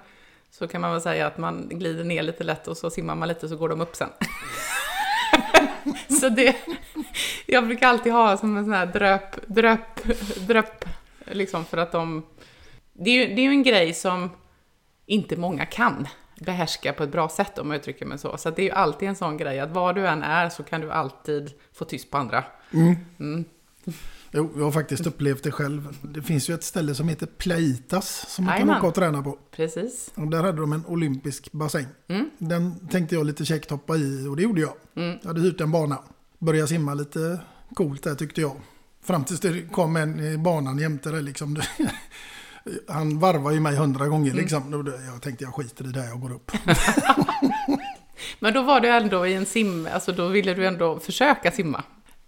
[0.52, 3.28] så kan man väl säga att man glider ner lite lätt och så simmar man
[3.28, 4.10] lite så går de upp sen.
[6.20, 6.56] så det,
[7.46, 10.04] jag brukar alltid ha som en sån här dröp, dröp,
[10.48, 10.86] dröp,
[11.26, 12.26] liksom för att de...
[12.94, 14.30] Det är ju, det är ju en grej som
[15.06, 16.08] inte många kan
[16.40, 18.38] behärska på ett bra sätt om jag uttrycker mig så.
[18.38, 20.82] Så det är ju alltid en sån grej att var du än är så kan
[20.82, 22.44] du alltid få tyst på andra.
[22.74, 22.96] Mm.
[23.20, 23.46] Mm.
[24.32, 25.98] Jo, jag har faktiskt upplevt det själv.
[26.02, 28.78] Det finns ju ett ställe som heter Plaitas som man kan Jajamän.
[28.78, 29.38] åka och träna på.
[29.52, 30.12] Precis.
[30.16, 31.86] Och där hade de en olympisk bassäng.
[32.08, 32.30] Mm.
[32.38, 34.74] Den tänkte jag lite käckt hoppa i och det gjorde jag.
[34.96, 35.18] Mm.
[35.22, 36.00] Jag hade hyrt en bana.
[36.40, 37.40] Började simma lite
[37.74, 38.56] coolt där tyckte jag.
[39.04, 41.56] Fram tills det kom en i banan jämte där liksom.
[42.88, 44.42] Han varvar ju mig hundra gånger Mm.
[44.42, 44.86] liksom.
[45.14, 46.52] Jag tänkte jag skiter i det här, jag går upp.
[48.40, 51.84] Men då var du ändå i en sim, alltså då ville du ändå försöka simma.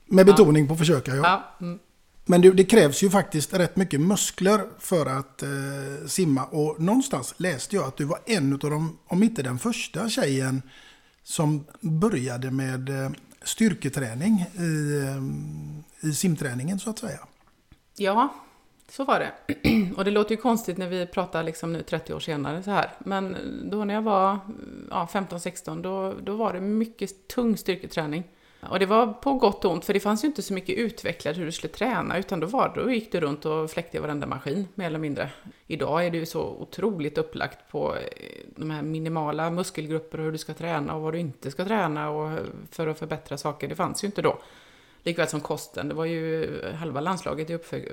[0.06, 1.24] Med betoning på försöka ja.
[1.24, 1.66] Ja.
[1.66, 1.80] Mm.
[2.26, 5.50] Men det, det krävs ju faktiskt rätt mycket muskler för att eh,
[6.08, 6.46] simma.
[6.46, 10.62] Och någonstans läste jag att du var en av de, om inte den första tjejen,
[11.24, 13.12] som började med eh,
[13.44, 14.98] styrketräning i,
[16.02, 17.20] eh, i simträningen så att säga.
[17.96, 18.34] Ja,
[18.90, 19.32] så var det.
[19.98, 22.92] Och det låter ju konstigt när vi pratar liksom nu 30 år senare så här.
[23.00, 23.38] Men
[23.72, 24.40] då när jag var
[24.90, 28.24] ja, 15-16 då, då var det mycket tung styrketräning.
[28.70, 31.38] Och det var på gott och ont, för det fanns ju inte så mycket utvecklat
[31.38, 34.28] hur du skulle träna, utan då, var, då gick du runt och fläckte i varenda
[34.28, 35.30] maskin, mer eller mindre.
[35.68, 38.02] Idag är det ju så otroligt upplagt på eh,
[38.56, 42.10] de här minimala muskelgrupper och hur du ska träna och vad du inte ska träna
[42.10, 42.40] och
[42.72, 43.68] för att förbättra saker.
[43.68, 44.38] Det fanns ju inte då.
[45.08, 47.50] Likväl som kosten, det var ju halva landslaget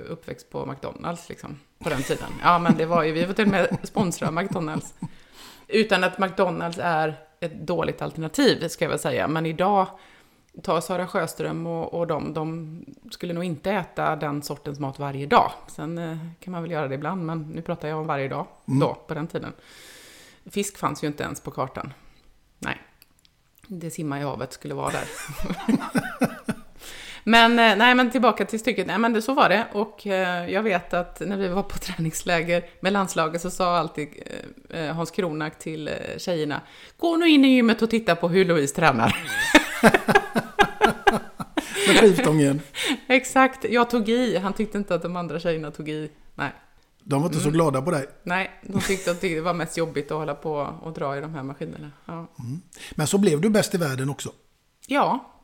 [0.09, 2.29] uppväxt på McDonalds liksom, på den tiden.
[2.43, 4.93] Ja, men det var ju, vi var till och med sponsra McDonalds.
[5.67, 9.27] Utan att McDonalds är ett dåligt alternativ, ska jag väl säga.
[9.27, 9.87] Men idag,
[10.63, 12.79] ta Sara Sjöström och, och de, de
[13.11, 15.51] skulle nog inte äta den sortens mat varje dag.
[15.67, 18.47] Sen eh, kan man väl göra det ibland, men nu pratar jag om varje dag,
[18.67, 18.79] Mm.
[18.79, 19.53] då, på den tiden.
[20.45, 21.93] Fisk fanns ju inte ens på kartan.
[22.59, 22.81] Nej.
[23.67, 25.07] Det simma i havet skulle vara där.
[27.27, 28.87] Men, eh, nej, men tillbaka till stycket.
[28.87, 29.67] Nej, men det, så var det.
[29.73, 34.07] Och eh, jag vet att när vi var på träningsläger med landslaget så sa alltid
[34.69, 36.61] eh, eh, Hans Kronak till eh, tjejerna
[36.97, 39.15] Gå nu in i gymmet och titta på hur Louise tränar.
[41.87, 42.61] Med skivstången.
[43.07, 44.37] Exakt, jag tog i.
[44.37, 46.11] Han tyckte inte att de andra tjejerna tog i.
[46.35, 46.51] Nej.
[47.03, 47.53] De var inte så Mm.
[47.53, 48.05] glada på dig.
[48.23, 51.33] Nej, de tyckte att det var mest jobbigt att hålla på och dra i de
[51.33, 51.91] här maskinerna.
[52.05, 52.27] Ja.
[52.95, 54.29] Men så blev du bäst i världen också.
[54.87, 55.34] Ja,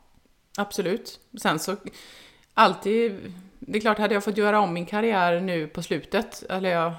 [0.56, 1.20] absolut.
[1.42, 1.76] Sen så,
[2.54, 6.70] alltid, det är klart, hade jag fått göra om min karriär nu på slutet, eller
[6.70, 6.92] jag,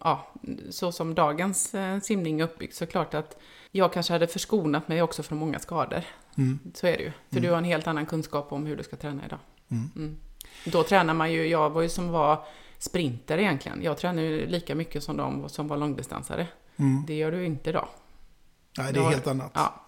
[0.00, 0.32] ja,
[0.70, 3.36] så som dagens eh, simning är uppbyggd, så klart att
[3.70, 6.02] jag kanske hade förskonat mig också från många skador.
[6.38, 6.58] Mm.
[6.74, 7.10] Så är det ju.
[7.10, 7.42] För Mm.
[7.42, 9.38] du har en helt annan kunskap om hur du ska träna idag.
[9.68, 9.90] Mm.
[9.96, 10.16] Mm.
[10.64, 12.44] Då tränar man ju, jag var ju som var
[12.78, 13.82] sprinter egentligen.
[13.82, 16.46] Jag tränar ju lika mycket som de som var långdistansare.
[16.76, 17.04] Mm.
[17.06, 17.88] Det gör du inte idag.
[18.78, 19.50] Nej, det är helt annat.
[19.54, 19.84] Ja.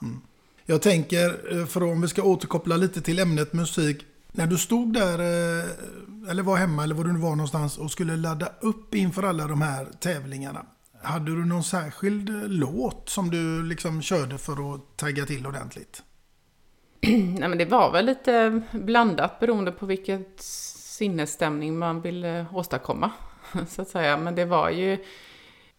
[0.70, 4.06] Jag tänker, eh, för om vi ska återkoppla lite till ämnet musik.
[4.32, 7.90] När du stod där, eh, eller var hemma eller var du nu var någonstans och
[7.90, 10.66] skulle ladda upp inför alla de här tävlingarna.
[11.02, 16.02] Hade du någon särskild eh, låt som du liksom körde för att tagga till ordentligt?
[17.00, 23.10] Nej, men det var väl lite blandat beroende på vilket sinnesstämning man ville åstadkomma,
[23.68, 24.16] så att säga.
[24.16, 24.96] Men det var ju,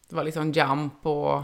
[0.10, 1.44] det var liksom jump och...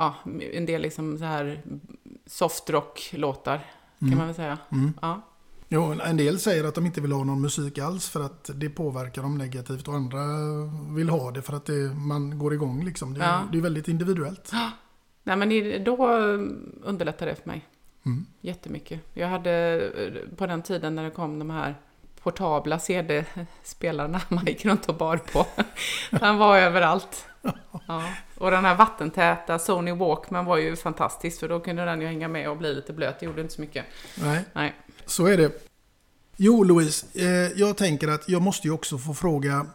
[0.00, 0.14] Ja,
[0.52, 1.62] en del liksom så här
[2.26, 3.58] softrock-låtar,
[3.98, 4.18] kan Mm.
[4.18, 4.58] man väl säga.
[4.72, 4.92] Mm.
[5.02, 5.20] Ja.
[5.68, 8.68] Jo, en del säger att de inte vill ha någon musik alls för att det
[8.70, 10.18] påverkar dem negativt och andra
[10.96, 13.14] vill ha det för att det, man går igång liksom.
[13.14, 13.40] Det, är- Ja.
[13.52, 14.50] det är väldigt individuellt.
[15.22, 16.06] Nej, men då
[16.82, 17.66] underlättade det för mig.
[18.06, 18.26] Mm.
[18.40, 19.00] Jättemycket.
[19.14, 21.74] Jag hade eh, på den tiden när det kom de här
[22.22, 25.46] portabla CD-spelarna man gick runt och bar på.
[26.18, 27.26] Den var överallt.
[27.86, 28.12] Ja.
[28.38, 32.28] Och den här vattentäta Sony Walkman var ju fantastisk för då kunde den ju hänga
[32.28, 33.20] med och bli lite blöt.
[33.20, 33.84] Det gjorde inte så mycket.
[34.22, 34.44] Nej.
[34.52, 34.74] Nej.
[35.06, 35.66] Så är det.
[36.36, 39.66] Jo, Louise, eh, jag tänker att jag måste ju också få fråga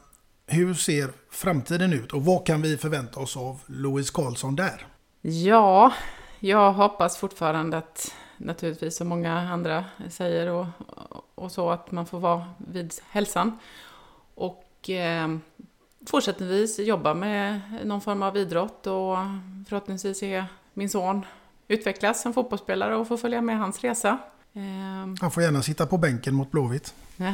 [0.48, 4.88] hur ser framtiden ut och vad kan vi förvänta oss av Louise Karlsson där?
[5.22, 5.94] Ja,
[6.40, 10.66] jag hoppas fortfarande att naturligtvis som många andra säger och,
[11.36, 13.60] och så att man får vara vid hälsan.
[14.36, 15.28] Och eh,
[16.08, 19.18] fortsättningsvis jobba med någon form av idrott och
[19.70, 21.26] förhoppningsvis se min son
[21.68, 24.18] utvecklas som fotbollsspelare och få följa med hans resa.
[24.54, 24.62] Eh,
[25.22, 26.94] Han får gärna sitta på bänken mot Blåvitt.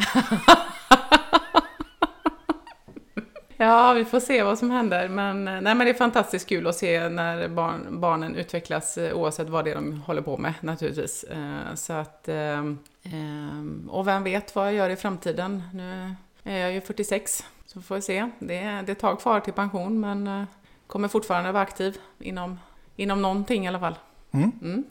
[3.58, 5.08] Ja, vi får se vad som händer.
[5.08, 9.50] Men, nej, men det är fantastiskt kul att se när barn, barnen utvecklas eh, oavsett
[9.50, 11.24] vad det är de håller på med naturligtvis.
[11.24, 12.60] Eh, Så att, eh,
[13.04, 15.64] eh, och vem vet vad jag gör i framtiden.
[15.74, 17.44] Nu är jag ju 46,
[17.74, 18.30] så får vi se.
[18.40, 20.44] Det är, det är ett tag kvar till pension, men eh,
[20.88, 22.60] kommer fortfarande vara aktiv inom,
[22.96, 23.96] inom någonting i alla fall.
[24.32, 24.52] Mm.
[24.62, 24.84] Mm.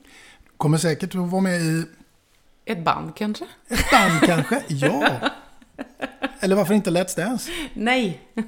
[0.57, 1.85] Kommer säkert att vara med i
[2.65, 3.45] Ett band kanske?
[3.69, 4.63] ett band kanske.
[4.69, 5.09] Ja.
[6.41, 7.51] Eller varför inte Let's Dance?
[7.75, 8.21] Nej!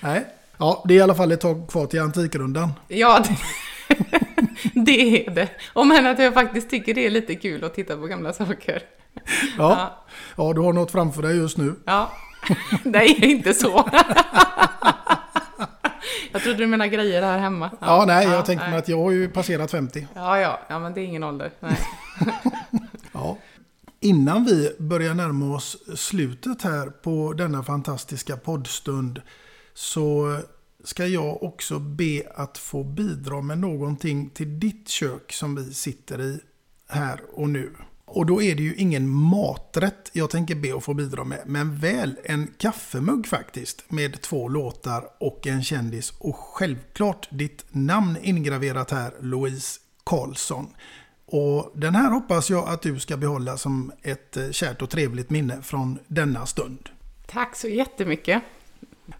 [0.00, 0.26] Nej.
[0.58, 2.72] Ja, det är i alla fall ett tag kvar till Antikrundan.
[2.88, 3.36] Ja, det,
[4.84, 5.48] det är det.
[5.72, 8.82] Om än att jag faktiskt tycker det är lite kul att titta på gamla saker.
[9.14, 9.22] Ja.
[9.58, 10.05] ja,
[10.36, 11.74] du har något framför dig just nu.
[11.84, 12.12] Ja,
[12.84, 13.90] nej, inte så.
[16.32, 17.70] Jag trodde du menade grejer här hemma.
[17.80, 18.78] Ja, nej, jag tänkte nej.
[18.78, 20.06] att jag har ju passerat 50.
[20.14, 21.50] Ja, ja, ja, men det är ingen ålder.
[23.12, 23.38] Ja.
[24.00, 29.22] Innan vi börjar närma oss slutet här på denna fantastiska poddstund
[29.74, 30.38] så
[30.84, 36.20] ska jag också be att få bidra med någonting till ditt kök som vi sitter
[36.20, 36.40] i
[36.88, 37.72] här och nu.
[38.08, 41.76] Och då är det ju ingen maträtt jag tänker be att få bidra med, men
[41.78, 48.90] väl en kaffemugg faktiskt med två låtar och en kändis och självklart ditt namn ingraverat
[48.90, 50.66] här, Louise Karlsson.
[51.26, 55.30] Och den här hoppas jag att du ska behålla som ett eh, kärt och trevligt
[55.30, 56.88] minne från denna stund.
[57.26, 58.42] Tack så jättemycket.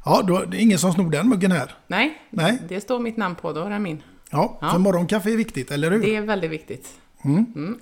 [0.04, 1.74] Ja, då är det ingen som snor den muggen här.
[1.86, 2.58] Nej, Nej.
[2.68, 4.02] det står mitt namn på, då är det min.
[4.30, 4.70] Ja, Ja.
[4.70, 6.02] för morgonkaffe är viktigt, eller hur?
[6.02, 6.88] Det är väldigt viktigt.
[7.24, 7.78] Mm.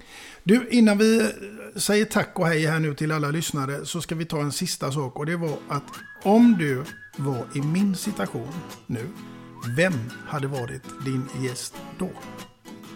[0.46, 1.32] Du, innan vi
[1.76, 4.92] säger tack och hej här nu till alla lyssnare så ska vi ta en sista
[4.92, 5.82] sak och det var att
[6.22, 6.84] om du
[7.16, 8.52] var i min situation
[8.86, 9.08] nu,
[9.76, 12.10] vem hade varit din gäst då?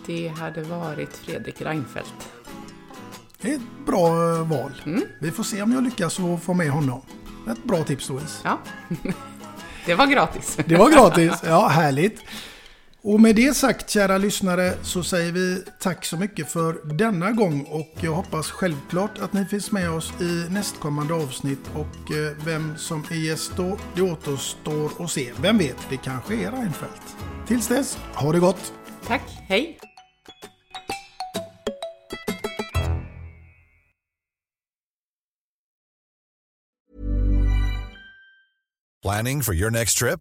[0.06, 2.28] Det hade varit Fredrik Reinfeldt.
[3.40, 4.72] Det är ett bra eh, val.
[5.20, 7.02] Vi får se om jag lyckas få med honom.
[7.50, 8.40] Ett bra tips Louise.
[8.44, 8.58] Ja,
[9.86, 10.58] det var gratis.
[10.66, 11.42] Det var gratis.
[11.44, 12.20] Ja, härligt.
[13.02, 17.62] Och med det sagt kära lyssnare så säger vi tack så mycket för denna gång
[17.62, 22.76] och jag hoppas självklart att ni finns med oss i nästkommande avsnitt och eh, vem
[22.76, 25.32] som är gäst då, det återstår att se.
[25.40, 27.16] Vem vet, det kanske är Reinfeldt.
[27.46, 28.72] Tills dess, ha det gott!
[29.06, 29.78] Tack, hej!
[39.02, 40.20] Planning for your next trip?